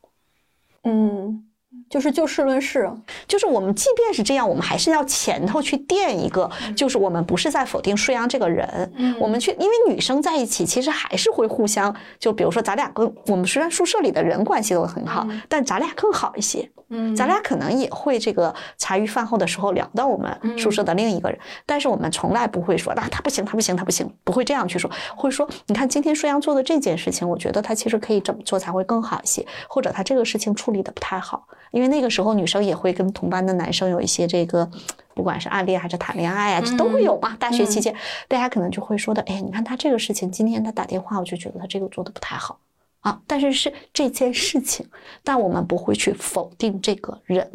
[0.83, 1.47] 嗯，
[1.95, 2.91] 就是就事论事。
[3.29, 9.15] 就是我们即便是这样，我们还是要前头去垫一个，就是我们不是在否定舒阳这个人，嗯。
[9.21, 17.15] 我们去，因为女生在一起其实还是会互相，就比如说咱俩跟我们虽然宿舍里的人关系都很好，但咱俩更好一些，嗯。
[17.15, 34.71] 咱俩可能也会这个茶余饭后的时候聊到我们宿舍的另一个人，但是我们从来不会说，那他不行，他不行，他不行，不会这样去说，会说，你看今天舒阳做的这件事情，我觉得他其实可以怎么做才会更好一些，或者他这个事情处理的不太好，因为那个时候女生也会跟同班的男生有一些这个。
[35.17, 37.37] 不管是暗恋还是谈恋爱啊，这都会有嘛。
[37.39, 37.95] 大学期间，
[38.27, 42.59] 大家可能就会说的，哎，你看他这个事情，今天他打电话，我就觉得他这个做的不太好。
[42.99, 44.85] 啊，但是是这件事情，
[45.23, 47.49] 但我们不会去否定这个人，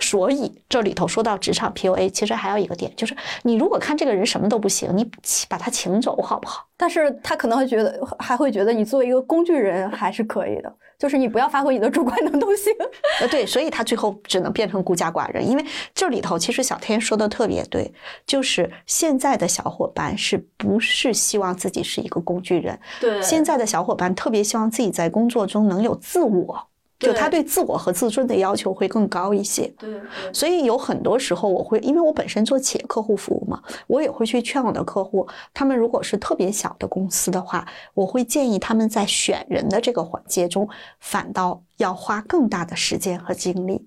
[0.00, 5.08] 所以这里头说到职场 PUA，其实还有一个点，就是你如果看这个人什么都不行，你
[5.48, 6.66] 把他请走好不好？
[6.76, 12.72] 但是他可能会觉得，还会觉得你作为一个工具人还是可以的，就是你不要发挥你的主观能动性。
[13.20, 17.92] 呃，对，所以他最后只能变成孤家寡人，因为这里头其实小天说的特别对，
[18.26, 22.78] 就是现在的小伙伴是不是希望自己是一个工具人？
[23.00, 29.72] 对现在的小伙伴特别希望自己在工作中能有自我，就他对自我和自尊的要求会更高一些。
[29.78, 30.00] 对
[30.32, 43.86] 所以有很多时候，我会因为我本身做企业客户服务嘛，我也会去劝我的客户，他们如果是特别小的公司的话，我会建议他们在选人的这个环节中，反倒要花更大的时间和精力。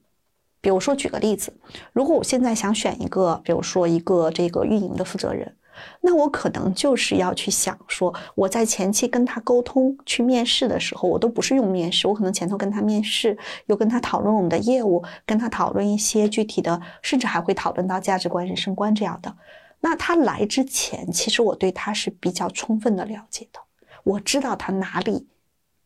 [0.62, 1.52] 比如说，举个例子，
[1.91, 5.56] 如果我现在想选一个，比如说一个这个运营的负责人，
[6.01, 19.35] 那我可能就是要去想说，我在前期跟他沟通、去面试的时候，我都不是用面试，我可能前头跟他面试，又跟他讨论我们的业务，跟他讨论一些具体的，甚至还会讨论到价值观、人生观这样的。
[19.81, 23.59] 那他来之前，其实我对他是比较充分的了解的，
[24.03, 25.27] 我知道他哪里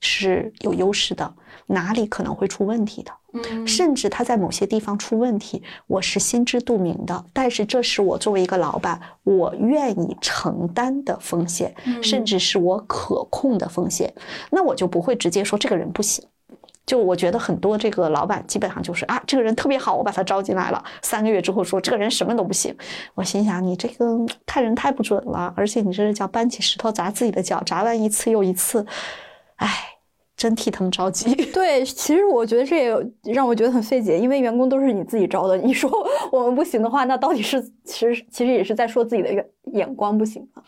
[0.06, 1.34] 是有优势的，
[1.66, 3.12] 哪里可能会出问题的。
[3.12, 7.26] 嗯甚至他在某些地方出问题，我是心知肚明的。
[7.34, 14.14] 但是这是我作为一个老板，我愿意承担的风险，甚至是我可控的风险。
[14.52, 16.24] 那我就不会直接说这个人不行。
[16.86, 20.82] 就我觉得很多这个老板基本上就是啊，这个人特别好，我把他招进来了。
[21.02, 22.74] 三个月之后说这个人什么都不行，
[23.16, 28.86] 我心想你这个看人太不准了，而且你这是叫搬起石头砸自己的脚，砸完一次又一次，
[29.58, 29.95] 哎。
[30.38, 31.34] 真替他们着急。
[31.54, 35.90] 对，其实我觉得这也让我觉得很费解，因为员工都是你自己招的，你说
[36.32, 40.62] 我们不行的话，那到底是其实其实也是在说自己的眼眼光不行吗？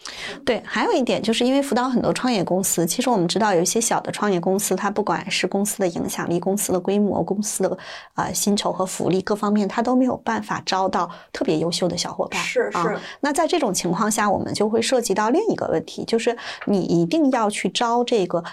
[0.45, 7.77] 对，还有一点就是因为辅导很多创业公司，其实我们知道有一些小的创业公司，它不管是公司的影响力、公司的规模、公司的
[8.13, 12.41] 啊薪酬和福利各方面，它都没有办法招到特别优秀的小伙伴。
[12.41, 13.01] 是是啊。
[13.19, 18.43] 那在这种情况下，我们就会涉及到另一个问题，就是你一定要去招这个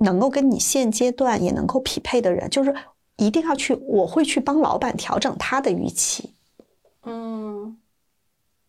[0.00, 2.74] 能够跟你现阶段也能够匹配的人，就是
[3.16, 6.34] 一定要去，我会去帮老板调整他的预期。
[7.04, 7.76] 嗯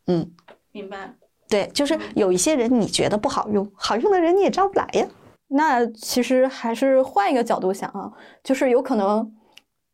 [0.08, 0.32] 嗯，
[0.72, 1.14] 明白。
[1.48, 5.08] 对，就是有一些人你觉得不好用，好用的人你也招不来呀。
[5.48, 8.12] 那其实还是换一个角度想啊，
[8.44, 9.32] 就是有可能，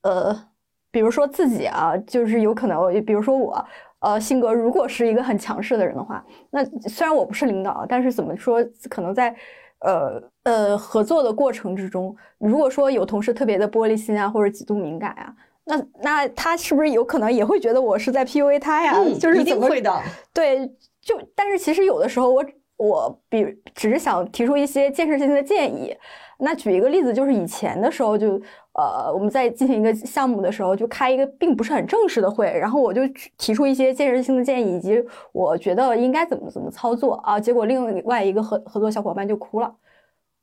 [0.04, 0.48] 呃，
[0.89, 3.65] 比如说自己啊，就是有可能，比如说我，
[4.00, 9.36] 呃，性格如果是一个很强势的人的话，那虽然我不是领导，但是怎么说，可能在
[9.82, 15.34] 呃呃合作的过程之中，如果说有同事特别的玻璃心啊，或者极度敏感啊，
[15.65, 18.94] 那那他是不是有可能也会觉得我是在 PUA 他呀？
[19.20, 20.02] 就是嗯一定会的。
[20.34, 20.67] 对，
[21.02, 22.46] 就但是其实有的时候我
[22.78, 25.96] 我比只是想提出一些建设性的建议。
[26.44, 28.42] 那举一个例子，就是以前的时候就
[28.74, 33.02] 呃我们在进行一个项目的时候，就开一个并不是很正式的会，然后我就
[33.38, 37.40] 提出一些建设性的建议，以及我觉得应该怎么怎么操作啊。
[37.40, 39.74] 结果另外一个合合作小伙伴就哭了。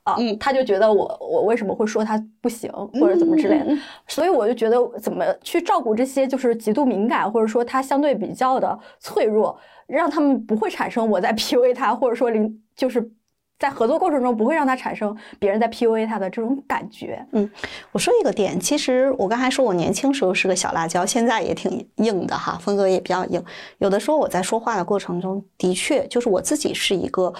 [0.04, 13.10] 啊，嗯他就觉得我我为什么会说他不行，或者怎么之类的，嗯所以我就觉得怎么去照顾这些就是极度敏感，或者说他相对比较的脆弱，让他们不会产生我在 PUA 他，或者说零就是
[13.58, 17.26] 在合作过程中不会让他产生别人在 PUA 他的这种感觉。
[17.32, 17.50] 嗯
[17.90, 23.44] 我说一个点，其实我刚才说我年轻时候是个小辣椒，现在也挺硬的哈，风格也比较硬。
[23.78, 27.32] 有的时候我在说话的过程中，的确就是我自己是一个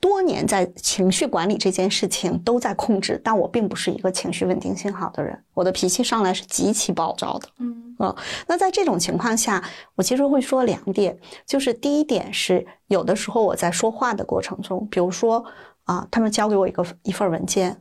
[0.00, 7.48] 多年在情绪管理这件事情都在控制，但我并不是一个情绪稳定性好的人，我的脾气上来是极其暴躁的。
[7.58, 9.62] 嗯啊、那在这种情况下，
[9.94, 15.44] 我其实会说两点，就是第一点是有的时候我在说话的过程中，比如说
[15.84, 17.78] 啊、他们交给我一个一份文件，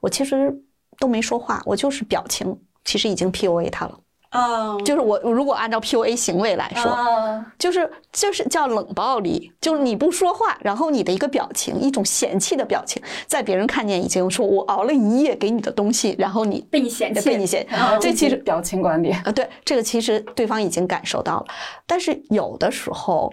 [0.00, 0.50] 我其实
[0.98, 3.98] 都没说话，我就是表情，其实已经 PUA 他了。
[4.30, 21.46] 啊就是我如果按照 PUA 行为来说，啊就是就是叫冷暴力，就是你不说话，然后你的一个表情，一种嫌弃的表情，在别人看见已经说我熬了一夜给你的东西，然后你被你嫌弃被你嫌弃，这其实表情管理，啊，对，这个其实对方已经感受到了，
[21.86, 23.32] 但是有的时候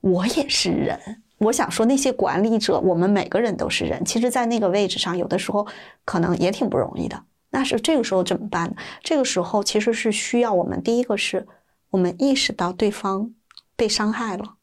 [0.00, 0.98] 我也是人。
[1.38, 4.02] 我想说，那些管理者，我们每个人都是人。
[4.06, 5.66] 其实，在那个位置上，有的时候
[6.02, 7.22] 可能也挺不容易的。
[7.50, 8.76] 那是这个时候怎么办呢？
[9.02, 11.46] 这个时候其实是需要我们第一个是，
[11.90, 13.32] 我们意识到对方
[13.76, 14.56] 被伤害了。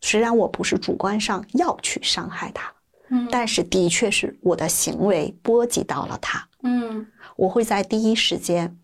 [0.00, 2.72] 虽然我不是主观上要去伤害他，
[3.08, 6.46] 嗯但是的确是我的行为波及到了他。
[6.62, 8.78] 嗯我会在第一时间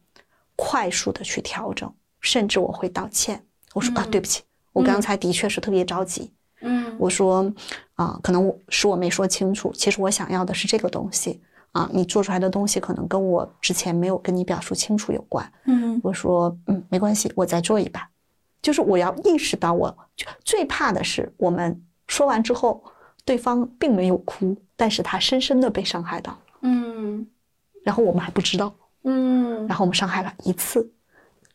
[0.56, 3.44] 快速的去调整，甚至我会道歉。
[3.74, 6.32] 我说、啊，嗯对不起，我刚才的确是特别着急。
[6.60, 7.52] 嗯我说
[7.94, 11.40] 啊，可能我是我没说清楚，其实我想要的是这个东西
[11.72, 15.50] 啊，你做出来的东西可能跟我之前没有跟你表述清楚有关。
[15.64, 16.00] 嗯。
[16.04, 18.08] 我说嗯，没关系，我再做一把。
[18.60, 22.84] 就是我要意识到我，就最怕的是我们说完之后，
[23.24, 27.26] 对方并没有哭，但是他深深的被伤害到，嗯。
[27.82, 28.72] 然后我们还不知道。
[29.04, 29.66] 嗯。
[29.66, 30.92] 然后我们伤害了一次，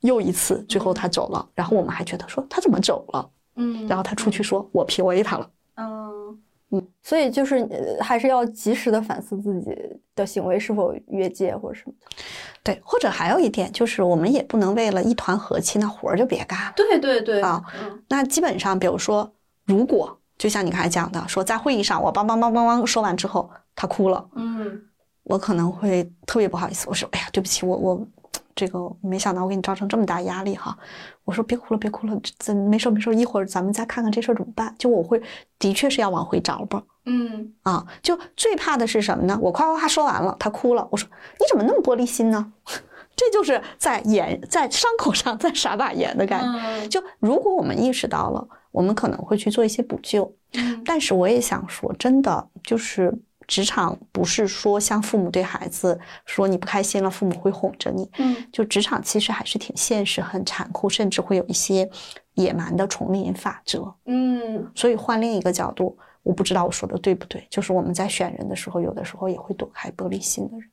[0.01, 3.87] 又一次，最后他走了，然后我们还觉得说他怎么走了，嗯。
[3.87, 9.71] 然后他出去说我 PUA 他了，嗯嗯，所以就是呃还是要及时的反思自己
[10.15, 12.15] 的行为是否越界或者什么的。
[12.61, 16.73] 对，或者还有一点就是我们也不能为了一团和气，那活儿就别干了。
[16.75, 19.31] 对对对啊嗯那基本上，比如说，
[19.65, 24.81] 如果就像你刚才讲的，说在会议上我梆梆梆梆梆说完之后，他哭了，嗯
[25.23, 28.07] 我可能会特别不好意思，我说哎呀，对不起，我我
[28.57, 30.77] 这个没想到我给你造成这么大压力哈。
[31.23, 34.73] 我说别哭了，别哭了，这没事儿没事儿，一会儿咱们再看看这事儿怎么办。
[34.79, 35.21] 就我会
[35.59, 36.81] 的确是要往回找吧。
[37.05, 39.39] 嗯啊，就最怕的是什么呢？
[39.41, 41.07] 我夸夸夸说完了，他哭了，我说
[41.39, 42.51] 你怎么那么玻璃心呢？
[43.15, 46.59] 这就是在眼在伤口上再撒把盐的感觉。
[46.59, 50.31] 嗯就如果我们意识到了，我们可能会去做一些补救。
[50.53, 53.13] 嗯但是我也想说，真的就是
[53.47, 58.09] 职场不是说像父母对孩子说你不开心了，父母会哄着你。
[58.17, 61.89] 嗯就职场其实还是挺现实、很残酷，甚至会有一些
[62.33, 63.93] 野蛮的丛林法则。
[64.05, 70.69] 嗯所以换另一个角度，我不知道我说的对不对，就是我们在选人的时候，有的时候也会躲开玻璃心的人。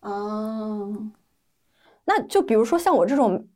[0.00, 0.94] 哦，
[2.04, 3.46] 那就比如说像我这种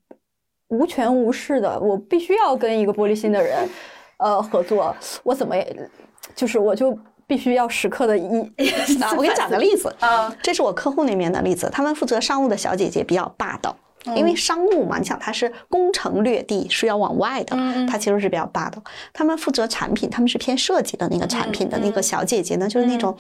[0.69, 3.69] 无权无势的，我必须要跟一个玻璃心的人，
[4.17, 5.91] 呃，合作，我怎么也
[6.35, 8.23] 就是我就必须要时刻的一。
[9.17, 13.77] 我给你讲个例子啊，这是我客户那边的例子，他们负责商务的小姐姐比较霸道。
[14.15, 17.57] 因为商务嘛，你想它是攻城略地，是要往外的，
[17.89, 18.83] 它其实是比较霸道。
[19.15, 23.17] 他们负责产品，他们是偏设计的那个产品的那个小姐姐呢，就是那种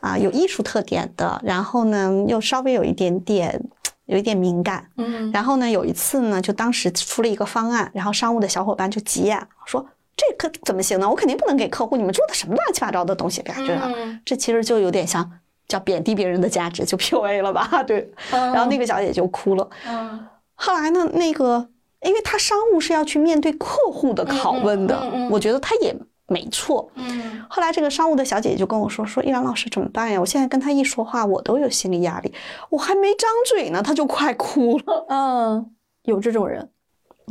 [0.00, 3.62] 啊有艺术特点的，然后呢又稍微有一点点
[4.06, 4.84] 有一点敏感。
[4.96, 9.86] 嗯，然后呢有一次呢，就当时出了一个方案，然后商务的小伙伴就急眼说
[10.18, 11.08] ：“这可怎么行呢？
[11.08, 13.90] 我肯定不能给客户你们做的什么乱七八糟的东西给他这样。”
[14.26, 15.30] 这其实就有点像。
[15.68, 17.68] 叫贬低别人的价值，就 PUA 了吧？
[17.86, 19.68] 对，然后那个小姐就哭了。
[19.86, 21.68] 嗯，后来呢，那个
[22.00, 24.98] 因为他商务是要去面对客户的拷问的，
[25.30, 25.94] 我觉得他也
[26.26, 26.90] 没错。
[26.94, 30.18] 嗯，后来这个商务的小姐姐就跟我说：“说依然老师怎么办呀？
[30.18, 32.32] 我现在跟他一说话，我都有心理压力，
[32.70, 35.70] 我还没张嘴呢，他就快哭了。”嗯，
[36.04, 36.66] 有这种人，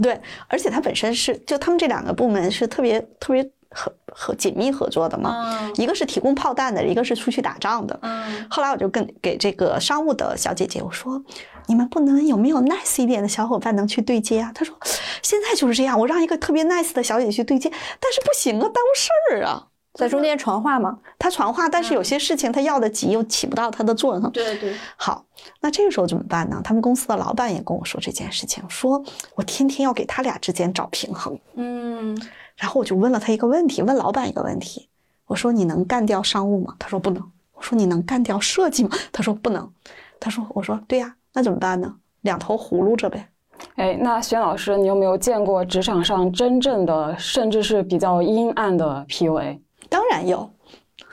[0.01, 3.49] 对，而且它本身是就他们这两个部门是特别特别。
[3.69, 7.99] 合合紧密合作的嘛，一个是提供炮弹的，一个是出去打仗的。
[8.49, 11.21] 后来我就跟给这个商务的小姐姐我说
[11.67, 14.73] ：“你们不能有没有 nice 一点的小伙伴能去对接啊？”她说
[15.21, 17.69] ：“现在就是这样，我让一个特别 nice 的小姐姐去对接，
[17.99, 19.67] 但是不行啊，耽误事儿啊，
[19.97, 20.97] 在中间传话吗？
[21.17, 24.31] 他传话，但是有些事情他要的急又起不到他的作用。
[24.31, 24.73] 对对。
[24.95, 25.25] 好，
[25.59, 26.61] 那这个时候怎么办呢？
[26.63, 29.03] 他们公司的老板也跟我说这件事情，说
[29.35, 31.37] 我天天要给他俩之间找平衡。
[31.55, 32.15] 嗯。
[32.55, 34.87] 然后我就问了他一个问题，问老板一个问题，
[35.25, 36.75] 我说你能干掉商务吗？
[36.77, 37.31] 他说不能。
[37.53, 38.91] 我说你能干掉设计吗？
[39.11, 39.67] 他说不能。
[40.19, 41.95] 他说我说对呀，那怎么办呢？
[42.21, 43.27] 两头葫芦着呗。
[43.75, 49.59] 哎，那轩老师，你有没有见过职场上真正的，甚至是比较阴暗的 PUA？
[49.89, 50.49] 当然有。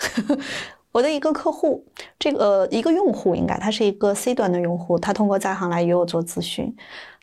[0.92, 1.84] 我的一个客户，
[2.18, 6.74] 这个一个用户应该他是一个 C 端的用户，他通过在行来与我做咨询，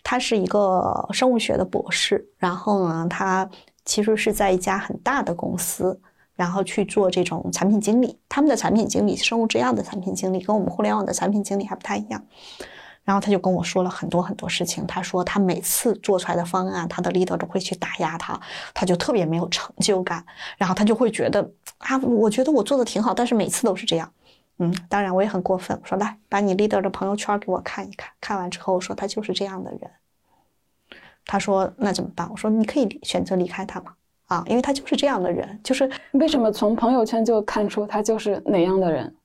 [0.03, 3.49] 他是一个生物学的博士，然后呢他。
[3.83, 5.99] 其实是在一家很大的公司，
[6.35, 8.15] 然后去做这种产品经理。
[8.29, 12.23] 他们的产品经理，生物制药的产品经理，跟我们互联网的产品经理还不太一样。
[13.03, 14.85] 然后他就跟我说了很多很多事情。
[14.85, 18.39] 他说他每次做出来的方案，他的 leader 都会去打压他，
[18.73, 20.23] 他就特别没有成就感。
[20.57, 24.11] 然后他就会觉得啊，我觉得我做的挺好，但是每次都是这样。
[24.59, 28.09] 嗯，当然我也很过分，我说来把你 leader 的朋友圈给我看一看。
[28.21, 29.81] 看完之后我说他就是这样的人。
[31.23, 33.93] 他说：“那怎么办？”我说：“你可以选择离开他嘛，
[34.25, 39.15] 啊，因为他就是这样的人，就是为什么从朋友圈就看出他就是哪样的人？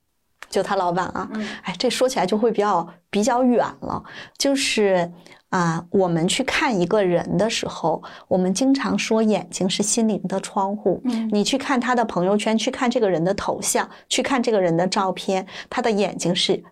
[0.49, 1.31] 就他老板啊，
[1.63, 4.03] 哎，这说起来就会比较比较远了。
[4.39, 5.11] 就是
[5.51, 11.01] 啊，我们去看一个人的时候，我们经常说眼睛是心灵的窗户。
[11.05, 16.63] 嗯，你去看他的朋友圈，去看这个人的头像，去看这个人的照片，他的眼睛是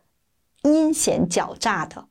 [0.62, 2.06] 阴险狡诈的。”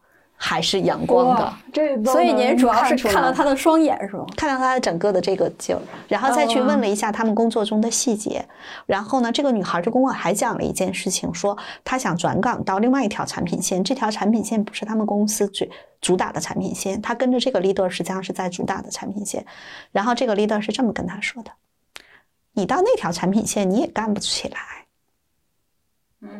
[0.45, 4.25] 还是阳光的，所以您主要是看到他的双眼是吗？
[4.35, 8.45] 看到他的整个的这个劲儿，然后再去问了一下他们工作中的细节，
[8.85, 15.65] 然后呢，这个女孩就跟我还讲了一件事情，说她想转岗到另外一条产品线，这条产品线不是他们公司主
[16.01, 19.45] 主打的产品线，她跟着这个 leader 实际上是在主打的产品线，
[19.93, 21.51] 然后这个 leader 是这么跟她说的
[22.51, 24.57] ：“你到那条产品线你也干不起来。”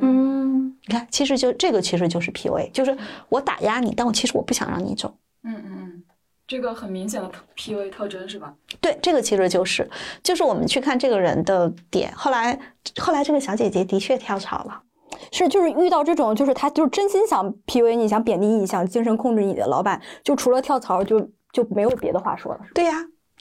[0.02, 2.98] 嗯，你看，其实就这个其实就是 PUA，就是
[3.30, 5.14] 我打压你，但我其实我不想让你走。
[5.44, 6.04] 嗯嗯嗯，
[6.48, 8.54] 这个很明显的 PUA 特征是吧？
[8.80, 9.90] 对，这个其实就是，
[10.24, 12.14] 就是我们去看这个人的点。
[12.16, 12.58] 后来，
[13.00, 14.82] 后来这个小姐姐的确跳槽了，
[15.32, 21.20] 是就是遇到这种，就是他就是真心想 PUA 你，想贬低你，想精神控制你的老板，就除了跳槽，就
[21.52, 22.62] 就没有别的话说了。
[22.74, 22.94] 对呀。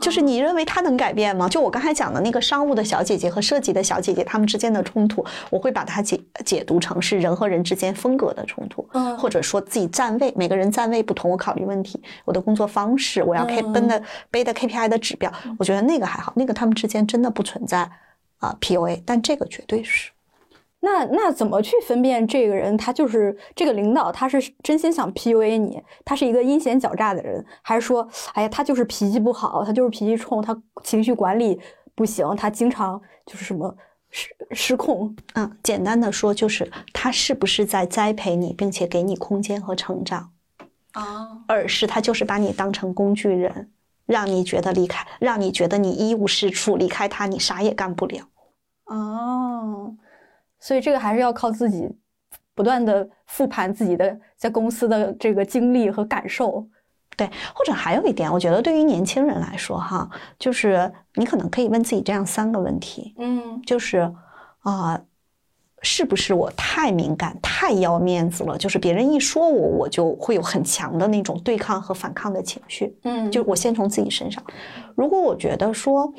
[0.03, 1.48] 就是你认为他能改变吗？
[1.48, 17.88] 就我刚才讲的那个商务的小姐姐和设计的小姐姐，她们之间的冲突，我会把它解解读成是人和人之间风格的冲突，嗯，或者说自己站位，每个人站位不同，我考虑问题，我的工作方式，我要 K 奔的背的 KPI 的指标，我觉得那个还好，那个他们之间真的不存在
[18.38, 20.11] 啊 PUA，但这个绝对是。
[20.85, 31.61] 那那怎么去分辨这个人他就是这个领导，他是真心想 PUA 你，他是一个阴险狡诈的人，还是说，哎呀，他就是脾气不好，他就是脾气冲，他情绪管理
[31.95, 33.72] 不行，他经常就是什么
[34.11, 35.14] 失失控？
[35.35, 40.33] 嗯，简单的说就是他是不是在栽培你，并且给你空间和成长？
[40.95, 43.70] 啊，而是他就是把你当成工具人，
[44.05, 48.24] 让你觉得离开，让你觉得你一无是处，离开他你啥也干不了。
[48.87, 49.95] 哦。
[50.63, 51.91] 所以这个还是要靠自己，
[52.55, 56.65] 不断的复盘自己的在公司的这个经历和感受，
[57.17, 57.29] 对。
[57.53, 60.09] 或者还有一点，我觉得对于年轻人来说，哈，
[60.39, 64.09] 就是你可能可以问自己这样三个问题，嗯，就是
[64.61, 65.03] 啊，
[65.81, 68.57] 是不是我太敏感、太要面子了？
[68.57, 74.41] 就是别人一说我，我就会有很强的那种对抗和反抗的情绪，嗯，就我先从自己身上，
[74.95, 76.15] 如果我觉得说，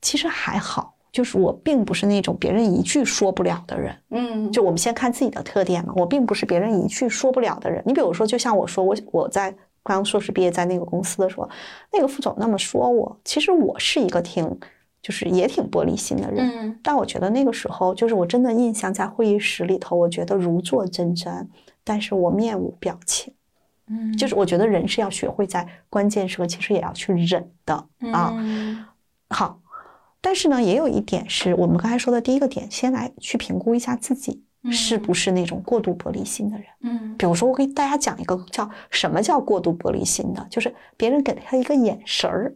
[0.00, 0.94] 其实还好。
[1.12, 3.96] 就是我并不是那种别人一句说不了的人。
[4.10, 7.82] 嗯，就我们先看自己的特点嘛，我并不是别人一句说不了的人。
[7.86, 11.48] 你比如说，就像我说，我我在刚硕士毕业在那个公司的时候，
[11.92, 14.58] 那个副总那么说我，其实我是一个挺
[15.02, 16.48] 就是也挺玻璃心的人。
[16.48, 21.46] 嗯但我觉得那个时候，就是我真的印象在会议室里头，我觉得如坐针毡，
[21.82, 23.32] 但是我面无表情。
[23.92, 27.74] 嗯就是我觉得人是要学会在关键时刻，其实也要去忍的
[28.12, 28.30] 啊。
[28.36, 28.84] 嗯
[29.30, 29.59] 好，
[30.20, 36.66] 但是呢，也有一点是我们刚才说的第一个点，先来去评估一下自己是不是那种过度玻璃心的人。
[36.82, 42.54] 嗯比如说，我给大家讲一个叫什么叫过度玻璃心的，就是别人给他一个眼神儿，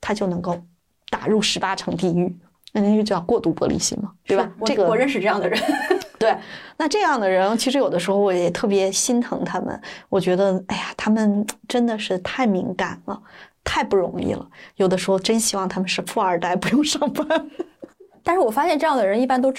[0.00, 0.58] 他就能够
[1.10, 2.34] 打入十八层地狱，
[2.72, 4.50] 那那就叫过度玻璃心嘛，对吧？
[4.58, 5.60] 我这个我认识这样的人，
[6.18, 6.34] 对，
[6.78, 9.78] 那这样的人，其实有的时候我也特别心疼他们。
[10.08, 13.22] 我觉得，哎呀，他们真的是太敏感了，
[13.64, 14.46] 太不容易了。
[14.76, 17.50] 有的时候真希望他们是富二代， 不用上班。
[18.24, 19.52] 但是我发现这样的人一般都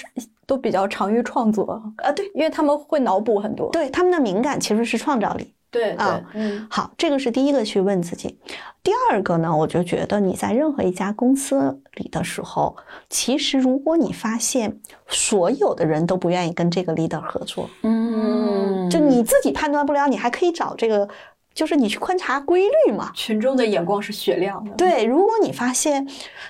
[0.46, 3.70] 都比较长于创作，啊，对，因为他们会脑补很多。
[3.70, 5.52] 对，他们的敏感其实是创造力。
[5.70, 8.38] 对啊嗯好，这个是第一个去问自己。
[8.80, 12.76] 第二个呢，我就觉得你在任何一家公司里的时候，
[13.10, 21.08] 其实如果你发现所有的人都不愿意跟这个 leader 合作，嗯就你自己判断不了，你还可以找这个，
[21.54, 23.10] 就是你去观察规律嘛。
[23.14, 24.72] 群众的眼光是雪亮的。
[24.76, 26.06] 对，如果你发现，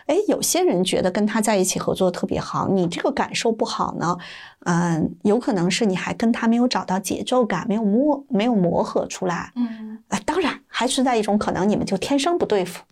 [0.06, 4.16] 哎，有些人觉得跟他在一起合作特别好，你这个感受不好呢，
[4.64, 9.52] 嗯，有可能是你还跟他没有找到节奏感，没有磨没有磨合出来。
[9.56, 12.82] 嗯啊，当然还存在一种可能，你们就天生不对付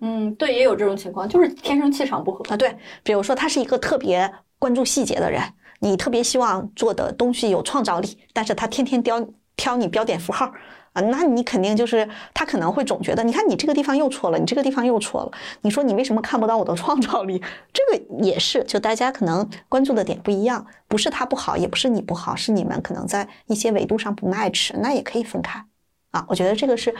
[0.00, 2.42] 嗯，对，也有这种情况，就是天生气场不合。
[2.48, 2.56] 啊。
[2.56, 5.42] 对，比如说他是一个特别关注细节的人，
[5.80, 9.22] 你特别希望做的东西有创造力，但是他天天挑
[9.56, 10.50] 挑你标点符号
[10.92, 15.32] 啊，那你肯定就是他可能会总觉得，你看你这个地方又错了，你这个地方又错了，
[15.62, 17.40] 你说你为什么看不到我的创造力？
[17.72, 25.64] 这个也是，就大家可能关注的点不一样，不是他不好，也不是你不好，是你们可能在一些维度上不 match，那也可以分开
[26.10, 26.26] 啊。
[26.28, 26.92] 我觉得这个是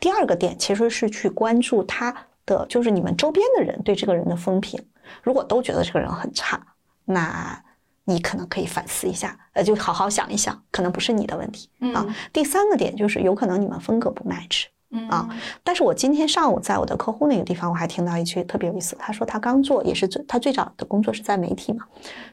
[0.00, 2.14] 第二个点，其实是去关注他
[2.46, 4.82] 的，就是你们周边的人对这个人的风评，
[5.22, 6.58] 如果都觉得这个人很差，
[7.04, 7.62] 那
[8.08, 12.06] 你可能可以反思一下，呃，就好好想一想，可能不是你的问题啊。
[12.06, 14.66] 嗯第三个点就是有可能你们风格不 match。
[14.90, 15.28] 嗯啊
[15.64, 18.96] 但是我今天上午在我的客户那个地方，我还听到一句特别有意思。
[18.96, 21.84] 他说他刚做，也是最他最早的工作是在媒体嘛。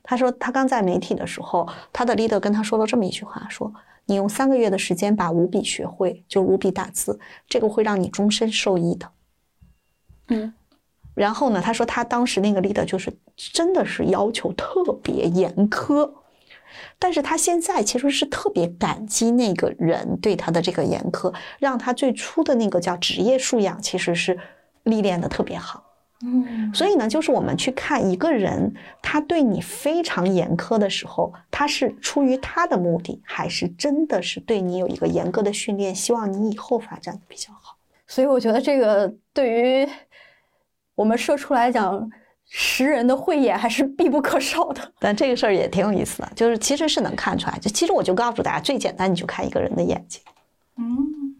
[0.03, 3.73] 他说他刚在媒体的时候，他的 leader 跟他说了这么一句话：说
[4.05, 7.19] 你用三个月的时间把五笔学会，就五笔打字，
[7.49, 9.09] 这个会让你终身受益的。
[10.27, 10.53] 嗯，
[11.15, 16.11] 然后呢，他说他当时那个 leader 就是真的是要求特别严苛，
[16.97, 24.39] 但是他现在其实是特别感激那个人对他的这个严苛，让他最初的那个叫职业素养其实是
[24.83, 25.83] 历练的特别好。
[26.25, 37.75] 嗯所以呢，就是我们去看一个人，他对你非常严苛的时候，他是出于他的目的，还是真的是对你有一个严格的训练，希望你以后发展的比较好？
[38.07, 39.89] 所以我觉得这个对于
[40.95, 42.09] 我们社畜来讲，
[42.49, 44.81] 识人的慧眼还是必不可少的。
[44.99, 47.57] 但这个事儿也挺有意思的，就是其实是能看出来。
[47.59, 50.21] 就其实我就告诉大家，最简单，你就看一个人的眼睛。
[50.77, 51.35] 嗯，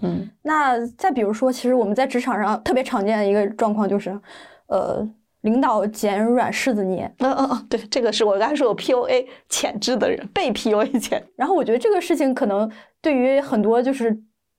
[0.00, 4.18] 嗯，那再比如说，其实我们在职场上特别常见的一个状况就是，
[4.66, 5.08] 呃，
[5.42, 7.12] 领导捡软柿子捏。
[7.18, 11.22] 嗯嗯嗯，对，这个是我刚才说有 PUA 潜质的人，被 PUA 潜。
[11.36, 14.16] 然后我觉得这个事情可能对于很多就是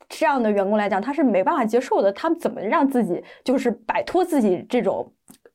[0.09, 2.11] 这样的员工来讲，他是没办法接受的。
[2.13, 5.11] 他们怎么让自己就是摆脱自己这种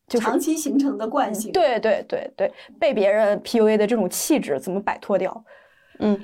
[0.06, 1.52] 就是长期形成的惯性。
[1.52, 5.44] 对对对对被别人 PUA 的这种气质怎么摆脱掉？
[5.98, 6.20] 嗯，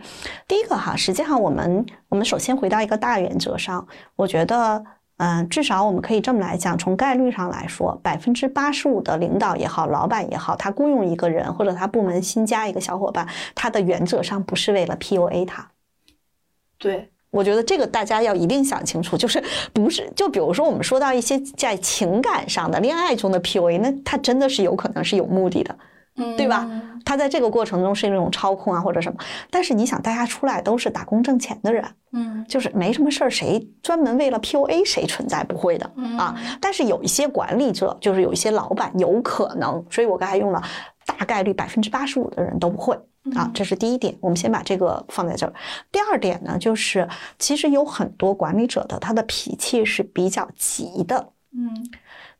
[0.49, 4.85] 第一个哈，实际上我们我们首先回到一个大原则上，我觉得，
[5.19, 15.71] 嗯、至少我们可以这么来讲，从概率上来说，百分之八十五的领导也好，老板也好，他雇佣一个人或者他部门新加一个小伙伴，他的原则上不是为了 PUA 他。
[16.77, 25.77] 对，我觉得这个大家要一定想清楚，就是不是就比如说我们说到一些在情感上的恋爱中的 PUA，那他真的是有可能是有目的的，
[26.17, 26.69] 嗯对吧？
[27.05, 29.19] 他在这个过程中是一种操控啊或者什么，
[29.51, 36.35] 但是你想，大家出来都是打工挣钱的人，嗯就是没什么事儿，谁专门为了 PUA 谁存在不会的啊。
[36.61, 40.63] 但是有一些管理者，就是有一些老板有可能，所以我刚才用了
[41.07, 42.99] 大概率百分之八十五的人都不会
[43.35, 45.53] 啊，这是第一点，我们先把这个放在这儿。
[45.91, 47.09] 第二点呢，就是
[47.39, 51.91] 其实有很多管理者的他的脾气是比较急的，嗯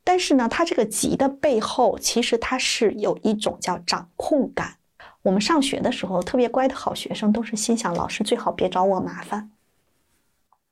[0.03, 4.75] 但是呢，他这个急的背后，其实他是有一种叫掌控感。
[5.21, 9.51] 我们上学的时候，特别乖的好学生都是心想，老师最好别找我麻烦。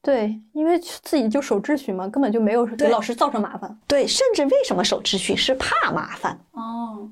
[0.01, 3.77] 对，因为自己就守秩序嘛，根本就没有给老师造成麻烦。
[3.85, 7.09] 对，甚至为什么守秩序是怕麻烦，哦，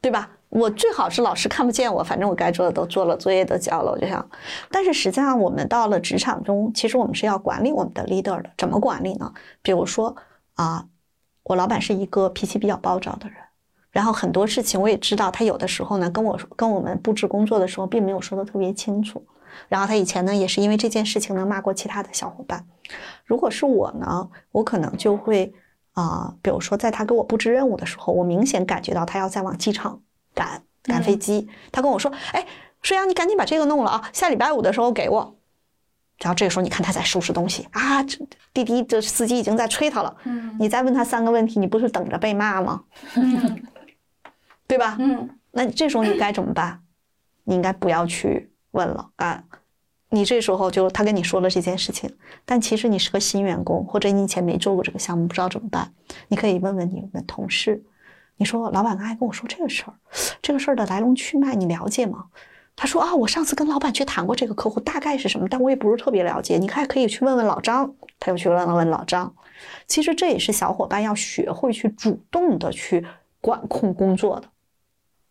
[0.00, 0.30] 对吧？
[0.50, 4.28] 我最好是老师看不见我，反正我该做的都做了，作业都交了，我就想。
[4.70, 8.50] 但是实际上，我们到了职场中，其实我们是要管理我们的 leader 的。
[8.58, 9.32] 怎么管理呢？
[9.62, 10.14] 比如说
[10.54, 10.84] 啊，
[11.44, 13.36] 我老板是一个脾气比较暴躁的人，
[13.90, 19.24] 然后很多事情我也知道，他有的时候呢跟我跟我们布置工作的时候，并没有说的特别清楚。
[19.68, 22.66] 然后他以前呢，也是因为这件事情呢骂过其他的小伙伴。
[23.24, 25.52] 如果是我呢，我可能就会
[25.92, 30.00] 啊、比如说在他给我布置任务的时候，我明显感觉到他要在往机场
[30.34, 32.46] 赶赶飞机，他跟我说：“哎，
[32.82, 35.36] 舒阳，你赶紧把这个弄了啊，下礼拜五的时候给我。”
[36.18, 38.18] 然后这个时候，你看他在收拾东西啊，这
[38.52, 40.14] 滴滴这司机已经在催他了。
[40.24, 42.84] 嗯你再问他三个问题，你不是等着被骂吗？
[43.16, 43.62] 嗯
[44.66, 44.96] 对吧？
[45.00, 46.82] 嗯那这时候你该怎么办？
[47.44, 49.42] 你应该不要去问了啊！
[50.10, 52.14] 你这时候就他跟你说了这件事情，
[52.44, 55.92] 但其实你是个新员工，或者你以前没做过这个项目，不知道怎么办，
[56.28, 57.82] 你可以问问你们同事。
[58.40, 59.92] 你说老板刚才跟我说这个事儿，
[60.40, 62.24] 这个事儿的来龙去脉你了解吗？
[62.74, 66.56] 他说啊，我上次跟老板去谈过这个客户，大概是什么，但我也不是特别了解。
[66.56, 69.30] 你还可以去问问老张，他又去问了问老张。
[69.86, 73.06] 其实这也是小伙伴要学会去主动的去
[73.42, 74.48] 管控工作的。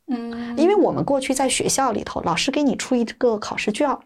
[0.10, 4.00] 嗯，因为我们过去在学校里头，老师给你出一个考试卷儿，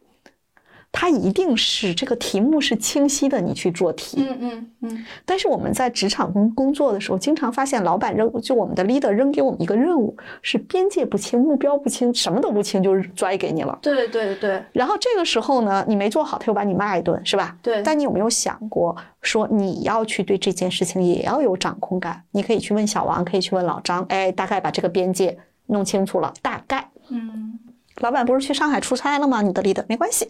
[0.95, 4.17] 它一定是这个题目是清晰的，你去做题。
[4.19, 13.77] 嗯嗯嗯但是我们在职场工工作的时候，经常发现老板扔就我们的 leader 扔给我们一个任务，是边界不清、目标不清、什么都不清，就是拽给你了。
[13.81, 17.57] 对对对然后这个时候呢，你没做好，他又把你骂一顿，是吧？
[17.63, 22.21] 对但你有没有想过，说你要去对这件事情也要有掌控感？
[22.29, 25.35] 你可以去问小王，可以去问老张，哎，大概把这个边界
[25.65, 26.87] 弄清楚了，大概。
[27.09, 27.57] 嗯
[27.97, 29.41] 老板不是去上海出差了吗？
[29.41, 30.27] 你的 leader 没关系，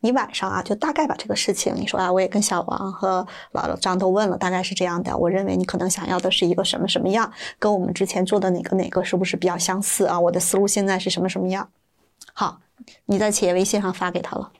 [0.00, 5.16] 你晚上啊就大概把这个事情，你说啊，我也跟小王和老张都问了，大概是这样的。
[5.16, 10.18] 我认为你可能想要的是一个什么什么样，跟我们之前做的哪个哪个是不是比较相似啊？
[10.18, 11.68] 我的思路现在是什么什么样？
[12.32, 12.60] 好，
[13.04, 14.50] 你在企业微信上发给他了，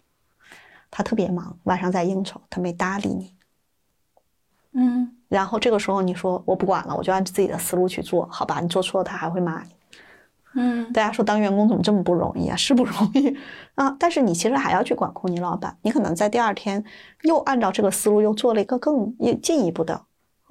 [0.90, 3.34] 他特别忙，晚上在应酬，他没搭理你。
[4.72, 8.60] 嗯然后这个时候你说我不管了，我就按自己的思路去做，好吧？
[8.60, 9.70] 你做错了，他还会骂你。
[10.56, 12.56] 嗯大家说当员工怎么这么不容易啊？
[12.56, 13.36] 是不容易
[13.74, 16.84] 啊，但是你其实还要去管控你老板，你可能在第二天
[17.22, 20.00] 又按照这个思路又做了一个更又进一步的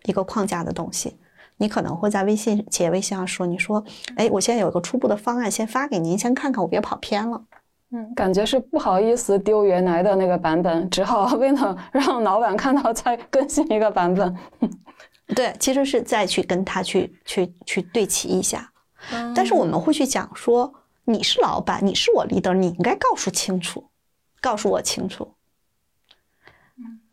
[0.06, 1.18] 一个框架的东西。
[1.58, 3.82] 你可能会在微信企业微信上说，你说，
[4.18, 7.41] 哎，我现在有一个初步的方案，先发给您，先看看，我别跑偏了。
[7.91, 14.36] 嗯，感觉是不好意思丢原来的那个版本，只好为了 让老板看到再更新一个版本。
[15.36, 18.73] 对，其实是再去跟他去去去对齐一下。
[19.12, 20.74] 嗯但是我们会去讲说，
[21.06, 23.89] 你是老板，你是我 leader，你应该告诉清楚，
[24.41, 25.34] 告诉我清楚。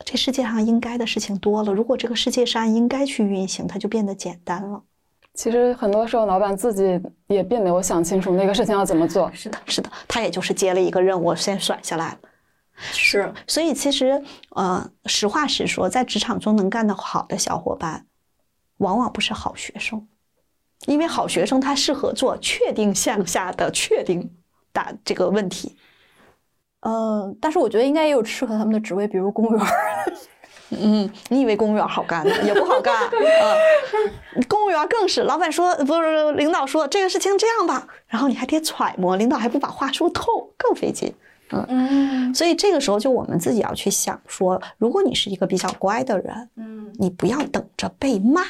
[0.05, 4.83] 这世界上应该的事情多了，如果这个世界是按应该去运行，它就变得简单了。
[5.35, 9.31] 其实很多时候，老板自己也并没有想清楚那个事情要怎么做。
[9.33, 12.19] 是的，是的，他也就是接了一个任务，先甩下来了。
[12.93, 14.25] 是所以其实，
[14.57, 18.07] 呃，实话实说，在职场中能干得好的小伙伴，
[18.79, 20.09] 往往不是好学生，
[20.87, 24.31] 因为好学生他适合做确定向下的确定
[24.73, 25.77] 答这个问题。
[26.81, 30.13] 嗯，但是我觉得应该也有适合他们的职位，比如公务员儿。
[30.71, 32.33] 嗯，你以为公务员好干呢？
[32.43, 33.11] 也不好干 啊、
[34.49, 41.13] 公务员更是，老板说不是，领导说这个事情这样吧，然后你还得揣摩，领导还不把话说透，更费劲。
[41.53, 48.43] 嗯所以这个时候就我们自己要去想说，如果你是一个比较乖的人，嗯你不要等着被骂，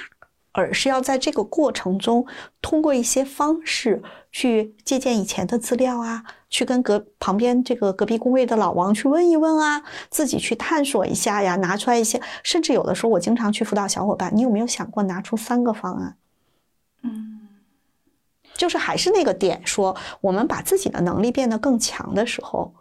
[0.53, 2.26] 而是要在这个过程中
[2.61, 16.16] 通过一些方式去借鉴以前的资料啊，去跟隔旁边这个隔壁工位的老王去问一问啊，自己去探索一下呀，拿出来一些，甚至有的时候我经常去辅导小伙伴，你有没有想过拿出三个方案？
[17.03, 17.48] 嗯
[18.55, 22.74] 就是还是那个点，说我们把自己的能力变得更强的时候，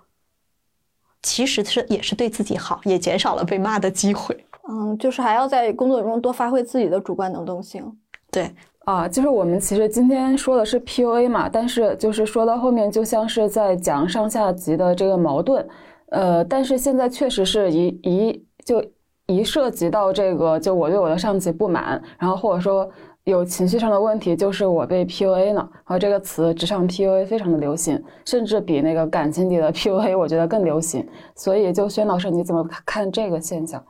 [1.21, 4.45] 其实是也是对自己好，也减少了被骂的机会。
[4.71, 7.83] 嗯，就是还要在工作中多发挥自己的主观能动性。
[8.31, 8.51] 对，
[8.85, 15.67] 啊，就是我们其实今天说的是 PUA 嘛，但是就是说到后面就像是在讲上下级的这个矛盾，
[16.11, 18.83] 呃，但是现在确实是一一就
[19.25, 22.87] 一涉及到这个，就我对我的上级不满，然后或者说
[23.23, 33.83] 有情绪上的问题，就是我被 PUA 了，然后这个词职场 PUA 非常的流行，甚至比那个感情里的 PUA 我觉得更流行，所以就轩老师你怎么看这个现象？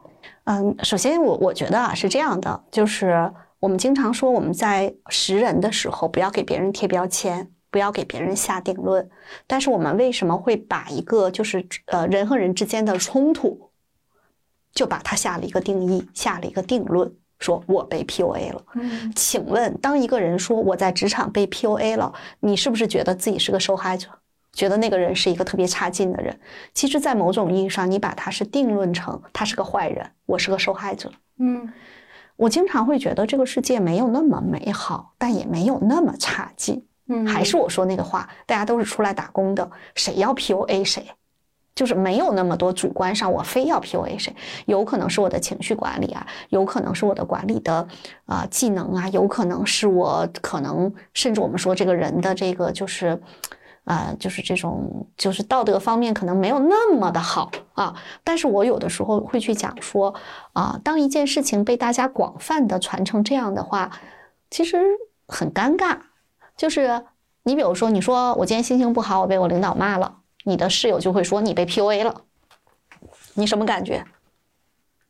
[0.45, 9.09] 嗯，首先我我觉得啊是这样的，就是我们经常说我们在识人的时候不要给别人贴标签，不要给别人下定论。
[9.45, 13.69] 但是我们为什么会把一个就是呃人和人之间的冲突，
[14.73, 18.63] 就把它下了一个定义，下了一个定论，说我被 PUA 了。
[18.75, 24.07] 嗯，请问，当一个人说我在职场被 PUA 了，你是不是觉得自己是个受害者？
[24.52, 26.38] 觉得那个人是一个特别差劲的人？
[26.74, 31.12] 其实，在某种意义上，你把他是定论成他是个坏人，我是个受害者。
[31.38, 31.72] 嗯，
[32.36, 36.84] 我经常会觉得这个世界没有那么美好，但也没有那么差劲。
[37.08, 41.06] 嗯，还是我说那个话，大家都是出来打工的，谁要 PUA 谁，
[41.74, 44.36] 就是没有那么多主观上我非要 PUA 谁，
[44.66, 47.88] 有可能是我的情绪管理啊，有可能是我的管理的
[48.26, 53.22] 啊、技能啊，有可能是我可能甚至我们说这个人的这个就是。
[53.90, 60.14] 啊、就是这种，就是道德方面可能没有那么的好啊，但是我有的时候会去讲说，
[60.54, 63.90] 啊，当一件事情被大家广泛的传成这样的话，
[64.52, 64.78] 其实
[65.28, 65.98] 很尴尬。
[66.56, 67.04] 就是
[67.42, 72.22] 你比如说，你说我今天心情不好，我被我领导骂了，你的室友就会说你被 PUA 了，
[73.34, 74.06] 你什么感觉？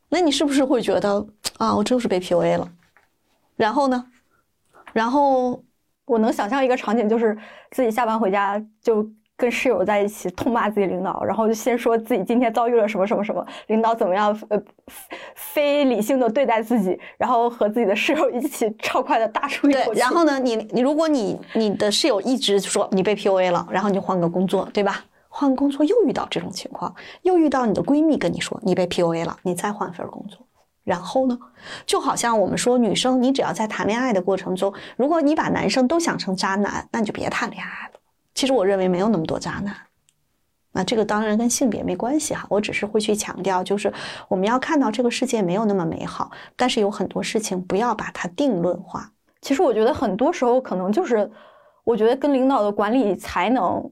[0.08, 1.28] 那你是不是会觉得
[1.58, 2.72] 啊，我就是被 PUA 了？
[3.58, 4.06] 然后呢？
[4.94, 5.66] 然后
[6.10, 7.38] 我能想象一个场景，就是
[7.70, 9.08] 自己下班回家就
[9.38, 14.60] 跟室友在一起痛骂自己领导，然后就先说自己今天遭遇了什么什么什么，领导怎么样呃
[15.36, 20.00] 非理性的对待自己，然后和自己的室友一起 畅快的大出一对口，气。
[20.00, 25.06] 然后呢，你你如果你你的室友一直说你被 PUA 了，然后你就换个工作，对吧？
[25.30, 30.40] 换工作又遇到这种情况，又遇到你的闺蜜跟你说你被 PUA 了，你再换份工作。
[30.90, 31.38] 然后呢，
[31.86, 38.00] 就好像我们说女生，你只要在谈恋爱的过程中，如果你把男生都想成渣男，那你就别谈恋爱了。
[38.34, 39.76] 其实我认为没有那么多渣男。
[40.72, 43.94] 那这个当然跟性别没关系哈，我只是会去强调，就是
[44.28, 49.12] 我们要看到这个世界没有那么美好，但是有很多事情不要把它定论化。
[49.42, 51.30] 其实我觉得很多时候可能就是，
[51.84, 53.92] 我觉得跟领导的管理才能、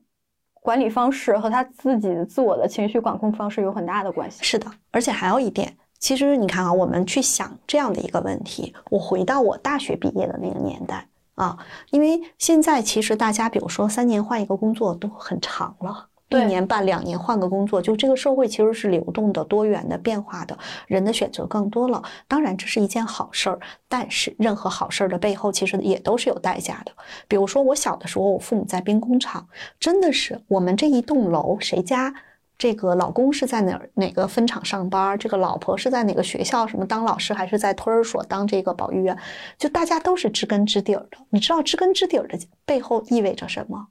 [0.53, 4.43] 管理方式和他自己自我的情绪管控方式有很大的关系。
[4.43, 11.57] 是的，而且还有一点，其实你看啊，我们去想这样的一个问题，我回到我大学毕业的那个年代啊，
[11.91, 16.07] 因为现在其实大家比如说三年换一个工作都很长了。
[16.29, 22.03] 一年半两年换个工作，就这个社会其实是流动的、多元的、变化的，人的选择更多了。
[22.27, 26.91] 当然，这是一件好事儿，但是任何好事儿的背后，其实也都是有代价的。
[27.29, 29.47] 比如说，我小的时候，我父母在兵工厂，
[29.79, 32.13] 真的是我们这一栋楼，谁家
[32.57, 39.15] 这个老公是在哪儿哪个分厂上班，这个老婆是在哪个学校什么当老师，还是在托儿所当这个保育员，
[39.57, 41.17] 就大家都是知根知底儿的。
[41.29, 43.87] 你知道知根知底儿的背后意味着什么？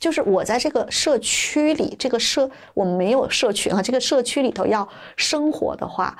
[0.00, 6.18] 就是我在这个社区里，这个社我们没有社群啊，这个社区里头要生活的话，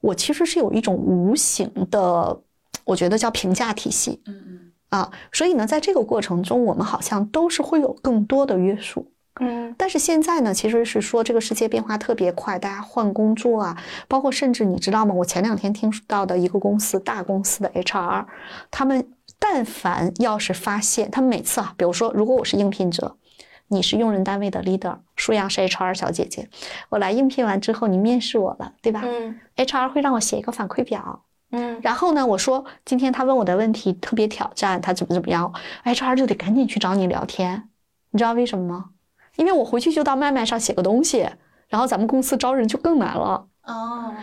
[0.00, 2.38] 我其实是有一种无形的，
[2.84, 4.22] 我觉得叫评价体系。
[4.26, 9.10] 嗯嗯啊，所以呢，在这个过程中，我们好像都是会有更多的约束。
[9.40, 9.74] 嗯。
[9.76, 13.76] 但是现在呢，其实是说这个世界变化特别快，大家换工作啊，
[14.08, 15.14] 包括甚至你知道吗？
[15.14, 18.26] 我前两天听到的一个公司大公司的 HR，
[18.70, 19.08] 他们
[19.38, 23.16] 但凡要是发现，他们每次啊，比如说如果我是应聘者，
[23.68, 26.48] 你是用人单位的 leader，舒阳是 HR 小姐姐，
[26.90, 29.40] 我来应聘完之后，你面试我了，对吧、嗯。
[29.56, 31.80] H r 会让我写一个反馈表，嗯。
[31.82, 35.52] 然后呢，我说今天他问我的问题特别挑战，他怎么怎么样
[35.84, 37.68] ，HR 就得赶紧去找你聊天，
[38.10, 38.90] 你知道为什么吗？
[39.36, 41.28] 因为我回去就到麦麦上写个东西，
[41.68, 43.46] 然后咱们公司招人就更难了。
[43.64, 44.14] 哦，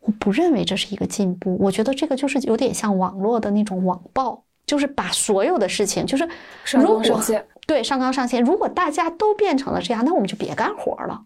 [0.00, 6.28] 我不认为这是一个进步，我觉得这个就是有点像网络的那种网暴，就是把所有的事情，就是
[6.64, 7.20] 上如果。
[7.66, 11.24] 对上纲上线，如果大家都变成了这样，那我们就别干活了。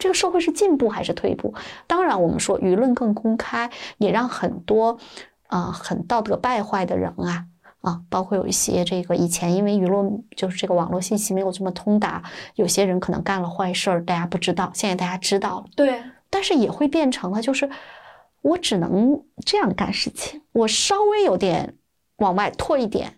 [0.00, 1.54] 这个社会是进步还是退步？
[1.86, 4.98] 当然，我们说舆论更公开，也让很多
[5.46, 7.44] 啊、呃很道德败坏的人啊
[7.80, 12.22] 啊，包括有一些这个以前因为舆论就是这个网络信息没有这么通达，
[12.54, 15.66] 有些人可能干了坏事儿，大家不知道，现在大家知道了。
[15.74, 17.68] 对，但是也会变成了，就是
[18.42, 21.74] 我只能这样干事情，我稍微有点
[22.16, 23.14] 往外拓一点，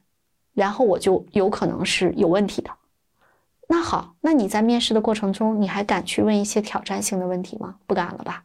[0.55, 2.71] 然后我就有可能是有问题的。
[3.69, 7.77] 那好，那你在面试的过程中，你还敢去问一些挑战性的问题吗？
[7.87, 8.45] 不敢了吧？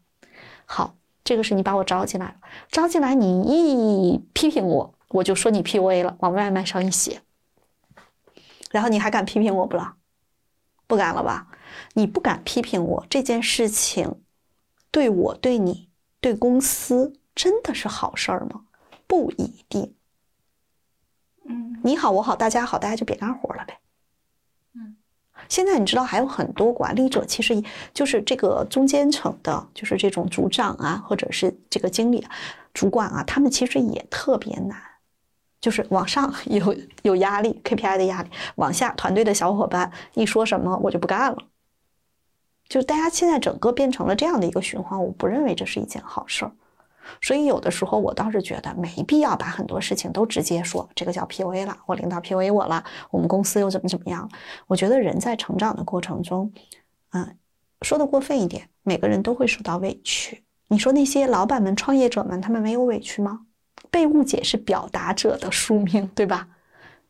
[0.65, 2.35] 好，这个是你把我招进来了，
[2.71, 7.21] 招进来你一批评我，我就说你 PUA 了，往外卖上一写，
[8.71, 9.95] 然后你还敢批评我不了？
[10.85, 11.47] 不敢了吧？
[11.93, 14.21] 你不敢批评我这件事情，
[14.91, 15.89] 对我、对你、
[16.19, 18.65] 对公司真的是好事儿吗？
[19.05, 19.93] 不一定。
[21.45, 23.79] 嗯你好，我好，大家好，大家就别干活了呗。
[24.75, 24.97] 嗯，
[25.47, 32.31] 现在你知道还有很多管理者，其实就是这个中间层的，就是这种组长啊，或者是这个经理、啊、
[32.73, 34.81] 主管啊，他们其实也特别难。
[35.59, 41.37] 就是往上有有压力，KPI 的压力，往下团队的小伙伴一说什么我就不干了。
[42.69, 46.51] 就是大家现在整个变成了这样的一个循环，我不认为这是一件好事儿。
[47.21, 54.29] 所以有的时候我倒是觉得没必要把很多事情都直接说这个叫 PUA 了，我领导 PUA 我了，我们公司又怎么怎么样。
[54.67, 56.51] 我觉得人在成长的过程中，
[57.11, 57.37] 嗯，
[57.81, 60.43] 说的过分一点，每个人都会受到委屈。
[60.67, 63.46] 你说那些老板们、创业者们，他们没有委屈吗？
[63.97, 66.47] 被误解是表达者的宿命，对吧？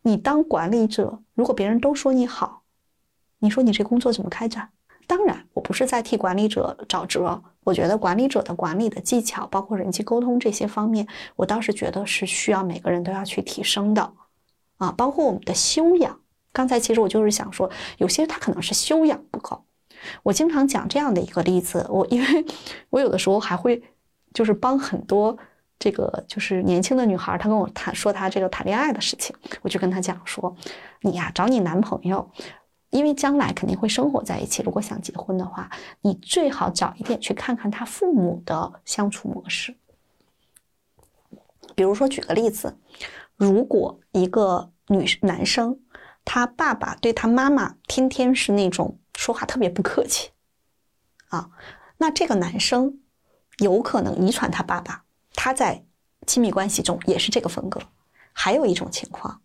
[0.03, 2.61] 你当管理者，如果别人都说你好，
[3.39, 4.69] 你说你这工作怎么开展？
[5.05, 7.43] 当然，我不是在替管理者找辙。
[7.65, 14.13] 我觉得管理者的管理的技巧，包括人际沟通这些方面，我倒是觉得是需要每个人都要去提升的，
[14.77, 16.17] 啊，包括我们的修养。
[16.53, 19.61] 刚才其实我就是想说，有些他可能是修养不够。
[20.23, 22.45] 我经常讲这样的一个例子，我因为
[22.91, 23.83] 我有的时候还会
[24.33, 25.37] 就是帮很多
[25.79, 30.55] 这个就是年轻的女孩，她跟我谈说她这个谈恋爱的事情，我就跟她讲说，
[31.01, 32.29] 你呀找你男朋友。
[32.89, 35.69] 因为将来肯定会生活在一起，如果想结婚的话，
[35.99, 39.75] 你最好早一点去看看他父母的相处模式。
[41.75, 42.77] 比如说，举个例子，
[43.35, 45.77] 如果一个女男生，
[46.23, 50.31] 他爸爸对他妈妈天天是那种说话特别不客气，
[51.27, 51.49] 啊，
[51.97, 53.01] 那这个男生
[53.57, 55.03] 有可能遗传他爸爸，
[55.37, 55.85] 他在
[56.25, 57.79] 亲密关系中也是这个风格。
[58.33, 59.39] 还有一种情况。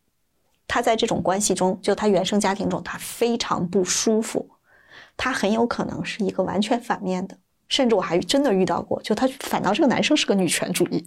[0.67, 4.49] 他在这种关系中，就他原生家庭中，他非常不舒服。
[5.19, 7.37] 他很有可能是一个完全反面的，
[7.69, 11.07] 甚至我还真的遇到过，就他反倒这个男生是个女权主义，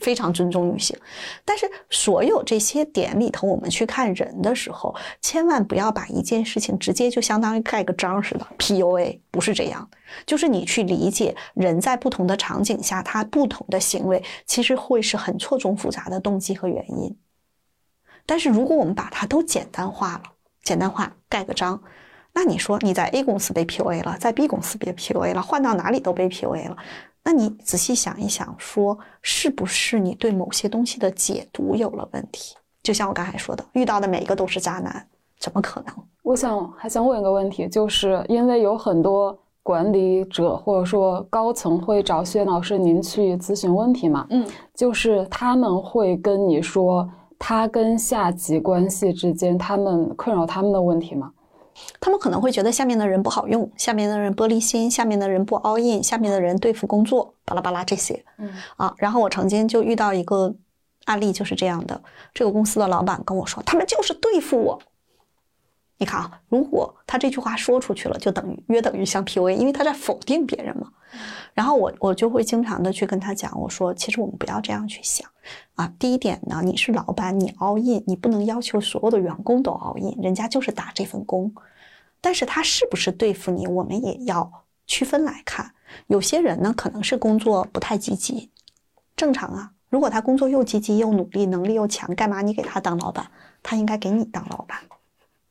[0.00, 0.96] 非常尊重女性。
[1.44, 8.46] 但是所有这些点里头，我们去看人的时候，千万不要把一件事情直接就相当于盖个章似的。
[8.58, 9.88] PUA 不是这样，
[10.24, 17.16] 就是你去理解人在不同的场景下，他不同的行为，其实会是很错综复杂的动机和原因。
[18.24, 20.22] 但是如果我们把它都简单化了，
[20.62, 21.80] 简单化盖个章，
[22.32, 26.76] 那你说你在 A 公司被 PUA 了，在 B 公司被 PUA 了，换到哪里都被 PUA 了，
[27.26, 32.54] 那你仔细想一想，说是不是你对某些东西的解读有了问题？
[32.84, 35.04] 就像我刚才说的，遇到的每一个都是渣男，
[35.40, 35.92] 怎么可能？
[36.22, 44.24] 我想还想问一个问题，就是因为有很多管理者或者说高层会找薛老师您去咨询问题嘛？
[44.30, 47.10] 嗯，就是他们会跟你说。
[47.38, 51.30] 他跟下级关系之间，他们困扰他们的问题吗？
[52.00, 58.24] 他们可能会觉得下面的人不好用，下面的人玻璃心，下面的人不 all in，下面的人对付工作，巴拉巴拉这些。
[58.38, 60.54] 嗯啊，然后我曾经就遇到一个
[61.04, 62.00] 案例，就是这样的。
[62.34, 64.80] 这个公司的老板跟我说，他们就是对付我。
[65.98, 70.88] 你看啊，如果他这句话说出去了，就等于约等于像 PUA，因为他在否定别人嘛。
[71.54, 75.26] 然后我我就会经常的去跟他讲，我说其实我们不要这样去想
[75.76, 75.92] 啊。
[75.98, 81.54] 第一点呢，你是老板，你 all in，你不能要求所有的员工都 all in，人家就是打这份工。
[82.20, 85.72] 但是他是不是对付你，我们也要区分来看。
[86.08, 88.50] 有些人呢，可能是工作不太积极，
[89.14, 89.72] 正常啊。
[89.88, 93.30] 如果他工作又积极又努力，能力又强，干嘛你给他当老板？
[93.62, 94.78] 他应该给你当老板。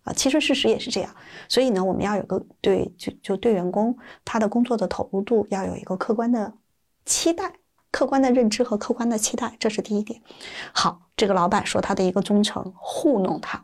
[0.03, 1.15] 啊，其实事实也是这样，
[1.49, 6.53] 所以呢，我们要有个对，就就对员工他的工作的投入度要有一个客观的
[7.05, 7.53] 期待、
[7.95, 10.21] 客观的认知和客观的期待，这是第一点。
[10.73, 13.63] 好，这个老板说他的一个忠诚糊弄他，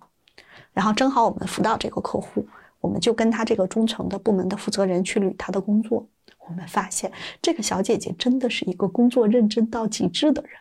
[0.72, 2.48] 然后正好我们辅导这个客户，
[2.80, 6.08] 我们就跟他这个忠诚的部门的负责人去捋他的工作，
[6.48, 7.12] 我们发现
[7.42, 10.52] 这个小姐姐真的是一个工作认真到极致的人。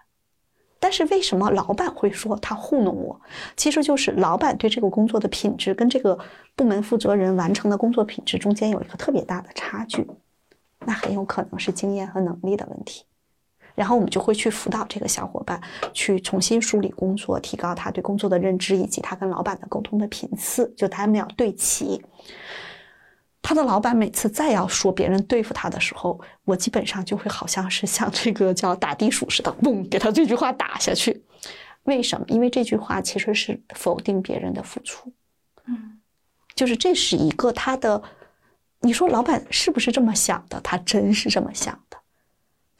[0.80, 3.20] 但是为什么老板会说他糊弄我？
[3.56, 6.18] 其实就是老板对这个工作的品质跟这个
[6.56, 10.04] 部门负责人完成的工作品质中间有一个特别大的差距，
[10.80, 13.04] 那很有可能是经验和能力的问题。
[13.74, 15.60] 然后我们就会去辅导这个小伙伴，
[15.92, 22.02] 去重新梳理工作，提高他对工作的认知，以及他跟老板的沟通的频次，就他们要对齐。
[23.42, 31.24] 他的老板每次再要说别人对付他的时候，我基本上就会好像是像这个叫打地鼠似的，嘣，给他这句话打下去。
[31.84, 32.26] 为什么？
[32.28, 35.10] 因为这句话其实是否定别人的付出。
[35.64, 35.98] 嗯，
[36.54, 38.02] 就是这是一个他的，
[38.80, 40.60] 你说老板是不是这么想的？
[40.60, 41.89] 他真是这么想的。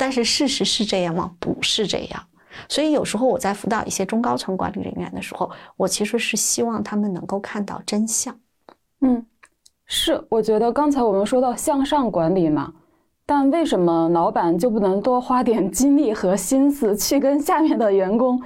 [0.01, 1.31] 但是事实是这样吗？
[1.39, 2.23] 不是这样。
[2.69, 8.35] 所以有时候我在辅导一些中高层管理人员的时候，我其实是希望他们能够看到真相。
[9.03, 9.27] 嗯。
[9.93, 12.73] 是，我觉得刚才我们说到向上管理嘛，
[13.27, 18.41] 但为什么老板就不能多花点精力和心思去跟下面的员工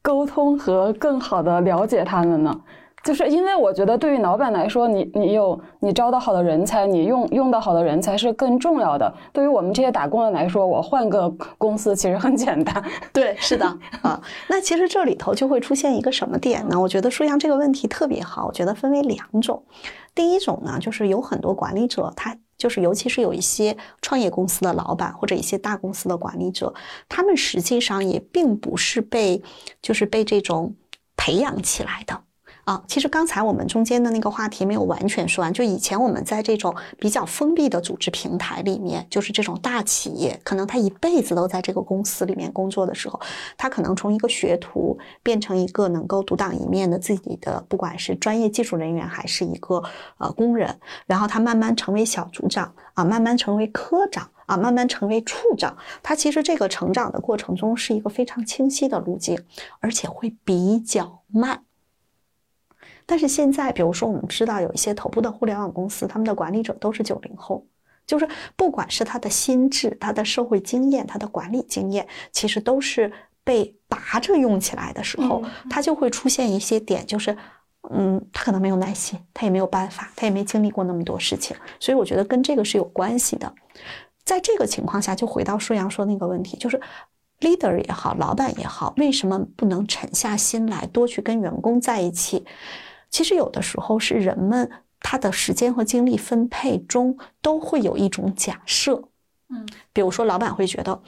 [0.00, 2.60] 沟通和更好的了解他们呢？
[3.04, 9.12] 就是因为我觉得对于老板来说，你你有你招到好的人才，你用用到好的人才是更重要的。
[9.32, 12.84] 对于我们这些打工的来说，我换个公司其实很简单。
[13.12, 13.66] 对，是的
[14.02, 14.20] 啊。
[14.48, 16.78] 那其实这里头就会出现一个什么点呢？
[16.78, 18.46] 我觉得舒阳这个问题特别好。
[18.46, 19.62] 我觉得分为两种。
[20.14, 26.74] 第一种呢，就是有很多管理者他就是尤其是有一些创业公司的老板或者一些大公司的管理者，
[27.08, 29.40] 他们实际上也并不是被
[29.80, 30.74] 就是被这种
[31.16, 32.20] 培养起来的。
[32.68, 35.50] 啊，其实刚才我们中间的那个话题没有完全说完。
[35.50, 43.18] 就以前我们在这种比较封闭的组织平台里面，就是这种大企业，可能他一辈子都在这个公司里面工作的时候，
[43.56, 49.82] 他可能从一个学徒变成一个能够独当一面的自己的，不管是专业技术人员还是一个
[50.18, 55.74] 呃工人，然后他慢慢成为小组长啊，慢慢成为科长啊，慢慢成为处长。
[56.02, 59.42] 他其实这个成长的过程中是一个非常清晰的路径，
[59.80, 61.62] 而且会比较慢。
[63.10, 67.66] 但是现在，比如说，我们知道有一些头部的互联网公司，他们的管理者都是九零后，
[68.06, 73.10] 就是不管是他的心智、他的社会经验、他的管理经验，其实都是
[73.42, 77.34] 被拔着用起来的时候，他就会出现一些点，就是，
[77.90, 83.50] 嗯，他可能没有耐心，他也没有办法，他也没经历过那么多事情，所以我觉得跟这个是有关系的。
[84.22, 86.78] 在这个情况下，就回到舒阳说那个问题，就是
[87.40, 92.44] leader 也好，老板也好，为什么不能沉下心来，多去跟员工在一起？
[93.10, 99.02] 其实有的时候是人们他的时间和精力分配中都会有一种假设，
[99.48, 101.00] 嗯，比如说老板会觉得，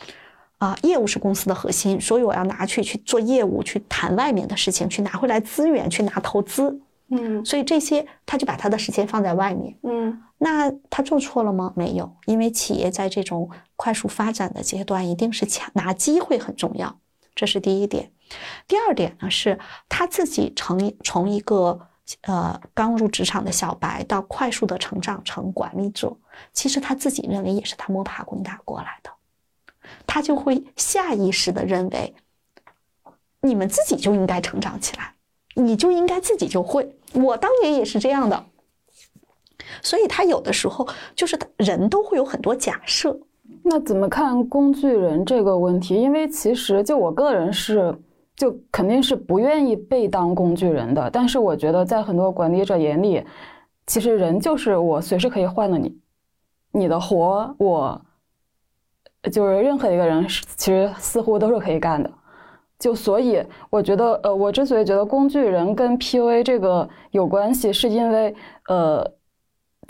[0.58, 11.72] 啊，业务是公司的核心，所以我要拿去去做业务，去谈外面的事情，去拿回来资源，去拿投资，嗯，所以这些他就把他的时间放在外面，嗯，那他做错了吗？
[11.74, 16.98] 没有，因为企业在这种快速发展的阶段，一定是抢拿机会很重要，
[17.34, 18.12] 这是第一点。
[18.68, 21.88] 第二点呢，是他自己成从一个。
[22.22, 26.16] 呃，刚入职场的小白到快速的成长成管理者，
[26.52, 29.10] 其实他自己认为也是他摸爬滚打过来的，
[30.06, 32.14] 他就会下意识的认为，
[33.40, 35.14] 你们自己就应该成长起来，
[35.54, 36.96] 你就应该自己就会。
[37.12, 38.44] 我当年也是这样的，
[39.82, 43.18] 所以他有的时候就是人都会有很多假设。
[43.62, 45.94] 那怎么看工具人这个问题？
[45.94, 47.96] 因为其实就我个人是。
[48.40, 53.22] 就肯定是不愿意被当工具人的，但是我觉得在很多管理者眼里，
[53.86, 55.94] 其实人就是我随时可以换了你，
[56.72, 58.00] 你的活我
[59.30, 60.26] 就是任何一个人
[60.56, 62.10] 其实似乎都是可以干的，
[62.78, 68.34] 就所以我觉得呃，我之所以觉得工具人跟 PUA 这个有关系，是因为
[68.68, 69.19] 呃。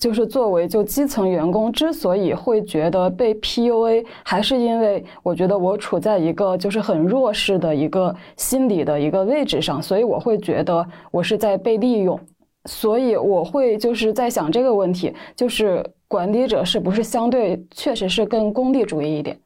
[0.00, 12.18] 就是作为就基层员工之所以会觉得被 PUA，还是因为我觉得我处在一个就是很弱势的一个心理的一个位置上，所以我会觉得我是在被利用，
[12.64, 19.38] 所以我会就是在想这个问题，就是管理者是不是相对确实是更功利主义一点？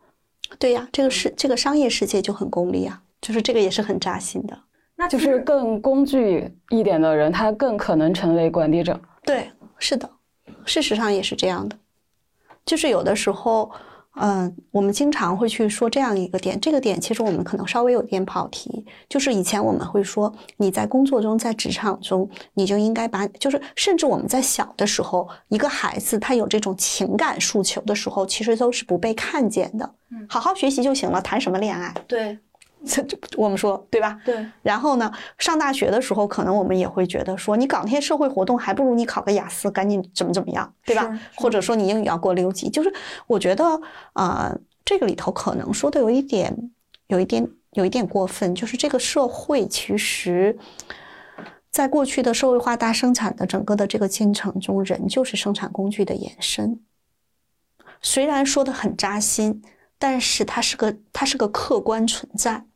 [0.61, 4.57] 对呀，这个是这个商业世界就很功利啊，就是这个也是很扎心的。
[4.97, 8.97] 那就是更工具一点的人，他更可能成为管理者。
[9.25, 10.09] 对，是的。
[10.65, 11.77] 事实上也是这样的，
[12.65, 13.71] 就是有的时候，
[14.17, 18.85] 嗯，我们经常会去说这样一个点，这个点其实我们可能稍微有点跑题。
[19.09, 29.95] 就是以前我们会说，你在工作中，在职场中，你就应该把，就是甚至我们在小的时候，一个孩子他有这种情感诉求的时候，其实都是不被看见的。
[30.11, 31.95] 嗯，好好学习就行了，谈什么恋爱？
[32.07, 32.39] 对。
[32.87, 33.05] 这
[33.37, 34.21] 我们说对吧？
[34.25, 34.47] 对。
[34.63, 41.19] 然后呢，上大学的时候，可能我们也会觉得说，你搞那些社会活动，还不如你考个雅思，赶紧怎么怎么样，对吧？
[41.37, 42.93] 或者说你英语要过六级，就是
[43.27, 43.81] 我觉得
[44.13, 44.55] 啊，
[44.85, 46.71] 这个里头可能说的有一点，
[47.07, 48.55] 有一点，有一点过分。
[48.55, 50.59] 就是这个社会其实，
[51.71, 56.81] 在过去的社会化大生产的整个的这个进程中，人就是生产工具的延伸。
[58.03, 59.63] 虽然说的很扎心，
[59.99, 62.67] 但是它是个，它是个客观存在。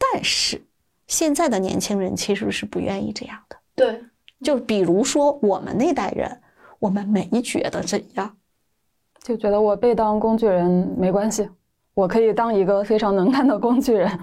[0.00, 0.64] 但是
[1.06, 3.56] 现在的年轻人其实是不愿意这样的。
[3.74, 4.02] 对，
[4.42, 6.40] 就比如说我们那代人，
[6.78, 8.36] 我们没觉得怎样，
[9.22, 11.48] 就觉得我被当工具人没关系，
[11.92, 14.18] 我可以当一个非常能干的工具人。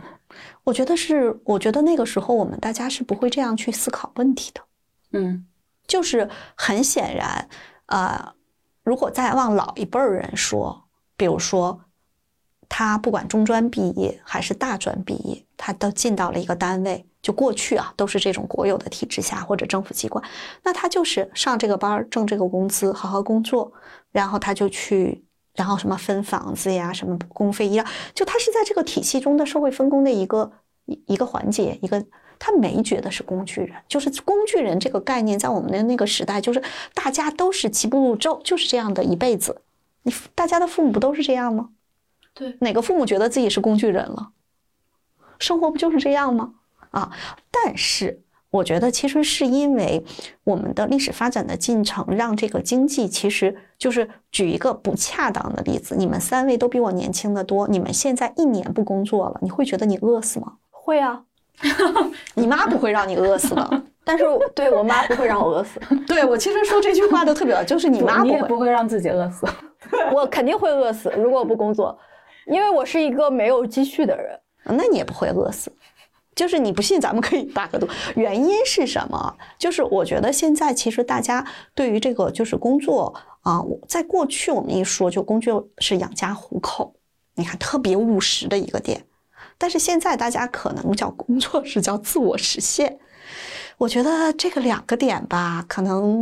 [0.63, 4.61] 我觉得是，我觉得那个时候我们大家是不会这样去思考问题的。
[5.11, 5.45] 嗯，
[5.85, 7.47] 就是很显然，
[7.85, 8.33] 呃，
[8.83, 11.81] 如果再往老一辈儿人说，比如说。
[12.69, 17.05] 他不管中专毕业还是大专毕业，他都进到了一个单位。
[17.19, 20.23] 就过去啊，都是这种国有的体制下或者政府机关，
[20.63, 23.69] 那他就是上这个班挣这个工资，好好工作，
[24.11, 30.49] 然后他就去，然后什么分房子呀，什么公费医疗，就他是在这个体系中的社会分工的一个
[30.85, 32.01] 一一个环节，一个
[32.39, 36.63] 他没觉得是工具人，就是工具人这个概念在我们的那个时代，就是
[36.93, 39.63] 大家都是齐步入骤，就是这样的一辈子。
[40.03, 41.71] 你大家的父母不都是这样吗？
[42.37, 44.29] 对，哪个父母觉得自己是工具人了？
[45.39, 46.53] 生活不就是这样吗？
[46.91, 47.11] 啊！
[47.51, 50.03] 但是我觉得其实是因为
[50.43, 60.53] 我们的历史发展的进程，让这个经济其实就是举一个不恰当的例子，你们三位都比我年轻的多，你们现在一年不工作了，你会觉得你饿死吗？
[60.71, 61.23] 会啊，
[62.35, 63.83] 你妈不会让你饿死的。
[64.03, 64.23] 但是
[64.55, 65.79] 对我妈不会让我饿死。
[66.07, 68.47] 对我其实说这句话都特别好，就是你妈你也会。
[68.47, 69.45] 不会让自己饿死。
[70.15, 71.99] 我肯定会饿死，如果我不工作，
[72.47, 74.39] 因为我是一个没有积蓄的人。
[74.63, 75.71] 那你也不会饿死。
[76.35, 77.87] 就是你不信，咱们可以打个赌。
[78.15, 79.35] 原因是什么？
[79.57, 81.43] 就是我觉得现在其实大家
[81.73, 86.93] 对于这个就是工作啊，在过去我们一说就工作是养家糊口，
[87.33, 89.03] 你看特别务实的一个点。
[89.57, 92.99] 但是现在大家可能叫工作是叫自我实现。
[93.79, 96.21] 我觉得这个两个点吧，可能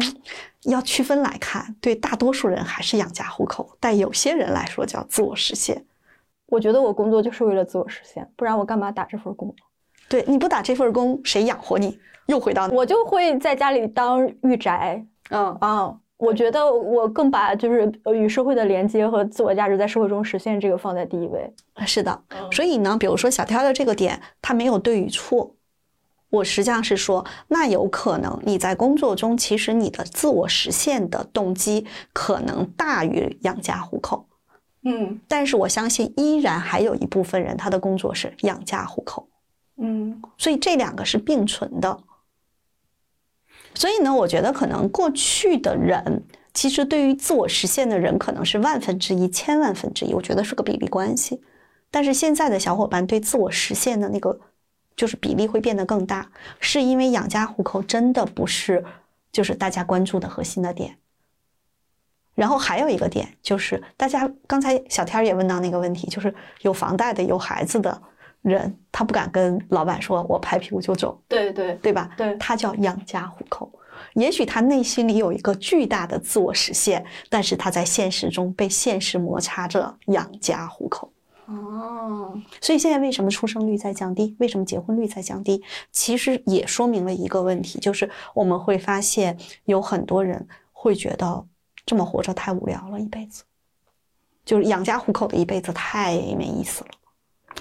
[0.64, 1.76] 要区分来看。
[1.82, 5.86] 对大多数人还是养家糊口，但有些人来说叫自我实现。
[6.48, 9.54] 我觉得我工作就是为了自我实现，不然我干嘛打这份工？
[10.08, 11.98] 对，你不打这份工，谁养活你？
[12.28, 15.96] 又回到我就会在家里当御宅嗯啊。
[16.18, 21.54] 我觉得我更把就是呃与社会的连接和自我价值在社会中实现这个放在第一位。
[21.86, 25.54] 是的，所以呢，比如说小天的这个点，它没有对与错。
[26.30, 34.26] 我实际上是说，那有可能你在工作中，其实你的自我实现的动机可能大于养家糊口。
[34.86, 39.28] 嗯但是我相信，依然还有一部分人，他的工作是养家糊口。
[39.78, 42.00] 嗯所以这两个是并存的。
[43.74, 46.24] 所以呢，我觉得可能过去的人，
[46.54, 51.42] 其实对于自我实现的人可能是万分之一、千万分之一，我觉得是个比例关系。
[51.92, 54.40] 但是现在的小伙伴对自我实现的那个
[54.96, 56.30] 就是比例会变得更大，
[56.60, 58.86] 是因为养家糊口真的不是
[59.32, 60.98] 就是大家关注的核心的点。
[62.36, 68.00] 然后还有一个点就是，大家刚才小天儿也问到那个问题，就是有房贷的、有孩子的
[68.42, 72.12] 人，他不敢跟老板说“我拍屁股就走”，对对对吧？
[72.16, 73.72] 对他叫养家糊口。
[74.14, 81.12] 也许他内心里有一个巨大的自我实现，但是他在现实中被现实摩擦着养家糊口。
[81.48, 84.36] 哦，所以现在为什么出生率在降低？
[84.40, 85.64] 为什么结婚率在降低？
[85.92, 91.46] 其实也说明了一个问题，就是我们会发现有很多人会觉得
[91.86, 93.44] 这么活着太无聊了，一辈子
[94.44, 96.90] 就是养家糊口的一辈子太没意思了。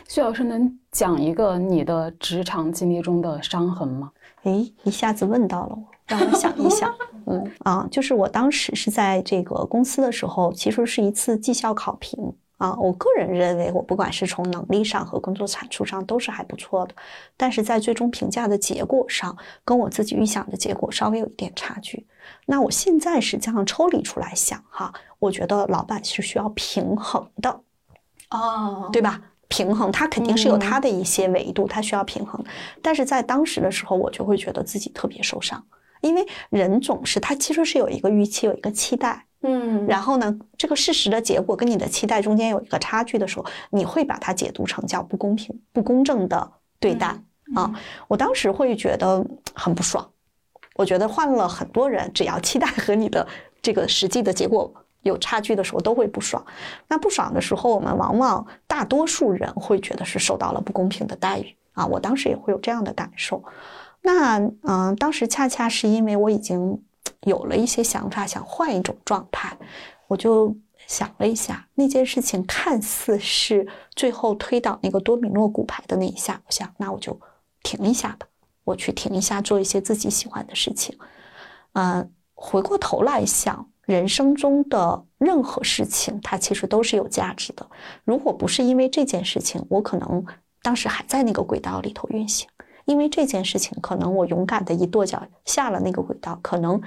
[0.08, 4.10] 薛老师能讲一个你的职场经历中的伤痕吗？
[4.42, 6.92] 诶，一下子问到了我，让我想一想。
[7.26, 12.74] 嗯啊，就是我当时是在这个公司的时候，其实是一次绩效考评啊。
[12.74, 16.94] 我个人认为，我不管是从能力上和工作产出上都是还不错的，
[17.36, 22.06] 但是在最终评价的结果上，跟我自己预想的结果稍微有一点差距。
[22.46, 27.60] 那我现在实际上抽离出来想哈，我觉得老板是需要平衡的。
[28.30, 29.20] 哦，对吧？
[29.46, 32.42] 平衡，他肯定是有他的一些维度，他需要平衡。
[32.82, 35.62] 但是在当时的时候，我就会觉得自己特别受伤，
[36.04, 47.16] 因为人总是他其实是有一个预期，有一个期待，嗯，然后呢，这个事实的结果跟你的期待中间有一个差距的时候，你会把它解读成叫不公平、不公正的对待
[47.54, 47.72] 啊。
[48.06, 49.24] 我当时会觉得
[49.54, 50.06] 很不爽，
[50.76, 53.26] 我觉得换了很多人，只要期待和你的
[53.62, 56.44] 这个实际的结果有差距的时候，都会不爽。
[56.88, 61.86] 那不爽的时候，我们往往大多数人会觉得是受到了不公平的待遇啊。
[61.86, 63.42] 我当时也会有这样的感受。
[64.06, 66.84] 那嗯、当时恰恰是因为我已经
[67.22, 69.56] 有了一些想法，想换一种状态，
[70.08, 70.54] 我就
[70.86, 77.18] 想了一下，那件事情看似是最后推倒那个多米诺骨牌的那一下，我想那我就
[77.62, 78.26] 停一下吧，
[78.64, 80.98] 我去停一下，做一些自己喜欢的事情。
[81.72, 87.66] 呃，回过头来想，人生中的任何事情，它其实都是有价值的。
[88.04, 90.22] 如果不是因为这件事情，我可能
[90.60, 92.46] 当时还在那个轨道里头运行。
[92.84, 96.80] 因为这件事情，可能我勇敢的一跺脚下了那个轨道，可能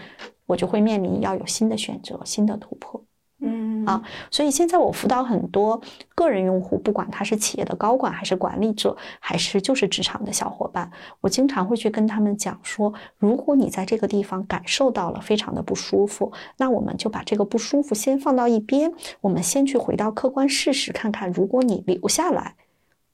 [0.46, 3.04] 我就会面临要有新的选择、新的突破。
[3.40, 4.02] 嗯啊
[4.32, 5.80] 所以现在我辅导很多
[6.16, 10.92] 个人用户，不管他是企业的高管，还是管理者，还是就是职场的小伙伴，
[11.22, 18.92] 我经常会去跟他们讲说，如果你在这个地方感受到了非常的不舒服，那我们就把这个不舒服先放到一边，
[19.22, 22.56] 我们先去回到客观事实，看看如果你留下来。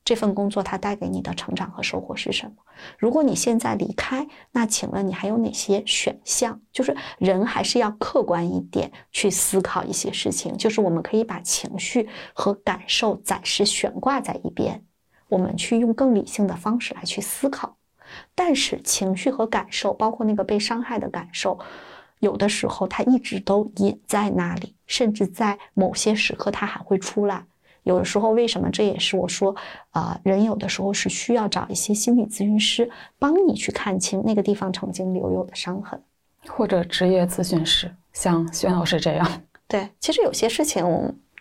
[0.06, 2.56] 这份工作它带给你的成长和收获是什么？
[2.98, 6.60] 如果你现在离开，那请问你还有哪些选项？
[6.72, 14.84] 就是人还是要客观一点去思考一些事情，就是我们可以把情绪和感受暂时悬挂在一边，
[15.30, 17.78] 我们去用更理性的方式来去思考。
[18.36, 21.58] 但是情绪和感受，包括那个被伤害的感受，
[22.20, 27.46] 有的时候它一直都隐在那里，甚至在某些时刻它还会出来。
[27.84, 28.70] 有的时候为什么？
[28.72, 29.56] 这也是我说
[29.92, 32.90] 啊，人有的时候是需要找一些心理咨询师
[33.20, 36.02] 帮你去看清那个地方曾经留有的伤痕，
[36.48, 39.44] 或者职业咨询师，像轩老师这样。
[39.68, 40.84] 对，其实有些事情。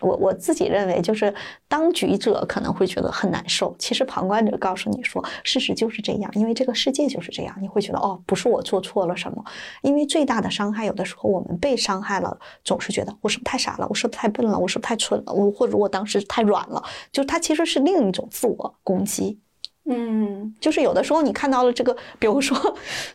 [0.01, 1.33] 我我自己认为，就是
[1.67, 9.43] 当局者可能会觉得很难受，其实旁观者告诉你说，事实就是这样，因为这个世界就是这样，你会觉得哦，不是我做错了什么，
[9.81, 19.39] 因为最大的伤害，有的时候我们被伤害了，总是觉得我是不是太傻了，我是不是太笨了，我是不是太蠢了，我或者我当时太软了，就它其实是另一种自我攻击。
[19.85, 22.57] 嗯，就是有的时候你看到了这个，比如说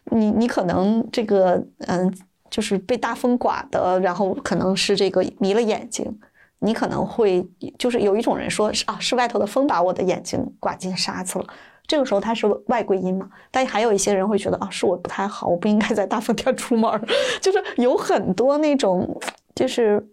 [0.05, 2.15] 你你可能这个嗯，
[2.51, 6.19] 就是被大风刮的，然后可能是这个迷了眼睛。
[6.61, 7.47] 你可能会
[7.79, 11.47] 就是有一种人说啊，是外头的风把我的眼睛刮进沙子了。
[11.87, 13.31] 这个时候他是外归因嘛？
[13.51, 16.91] 但还有一些人会觉得啊，是我不太好，我不应该在大风天出门。
[17.41, 19.19] 就是有很多那种
[19.55, 20.07] 就是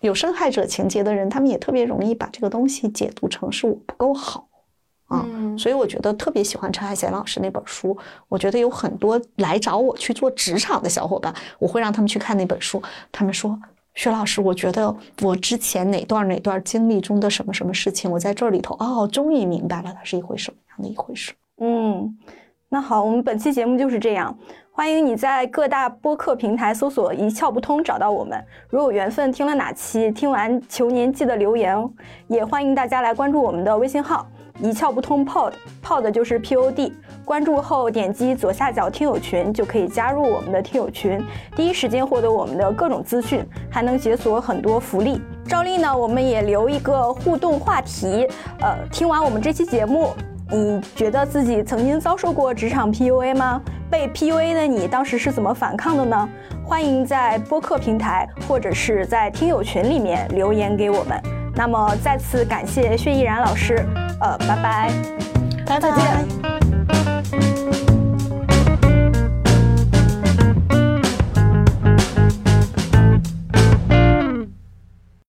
[0.00, 4.46] 有受害者情节的人，他们也特别容易把这个东西解读成是我不够好
[5.06, 5.26] 啊。
[5.56, 7.96] 所以我觉得特别喜欢陈海贤老师那本书。
[8.28, 12.82] 我觉得有很多来找我去做职场的小伙伴，我会让他们去看那本书。
[13.10, 13.58] 他们说。
[13.94, 21.32] 薛老师，我觉得我之前哪段哪段经历中的什么什么事情，我在这里头哦，终于明白了，它是一回什么样的一回事。
[21.58, 22.16] 嗯，
[22.68, 24.36] 那好，我们本期节目就是这样。
[24.74, 28.42] 欢迎你在各大播客平台搜索“一窍不通”找到我们。
[28.70, 31.90] 如有缘分听了哪期，听完求您记得留言哦。
[32.26, 34.26] 也欢迎大家来关注我们的微信号
[34.60, 36.92] “一窍不通 Pod”，Pod 就是 P O D。
[37.24, 41.24] 关注后点击左下角听友群，就可以加入我们的听友群，
[41.54, 45.20] 第一时间获得我们的各种资讯，还能解锁很多福利。
[45.46, 48.28] 照例呢，我们也留一个互动话题。
[48.60, 50.10] 呃，听完我们这期节目。
[50.50, 53.62] 你觉得自己曾经遭受过职场 PUA 吗？
[53.90, 56.28] 被 PUA 的你当时是怎么反抗的呢？
[56.62, 61.41] 欢迎在播客平台或者是在听友群里面留言给我们。
[61.54, 63.86] 那么再次感谢薛逸然老师，
[64.20, 64.90] 呃，拜拜，
[65.66, 66.81] 拜拜，再见。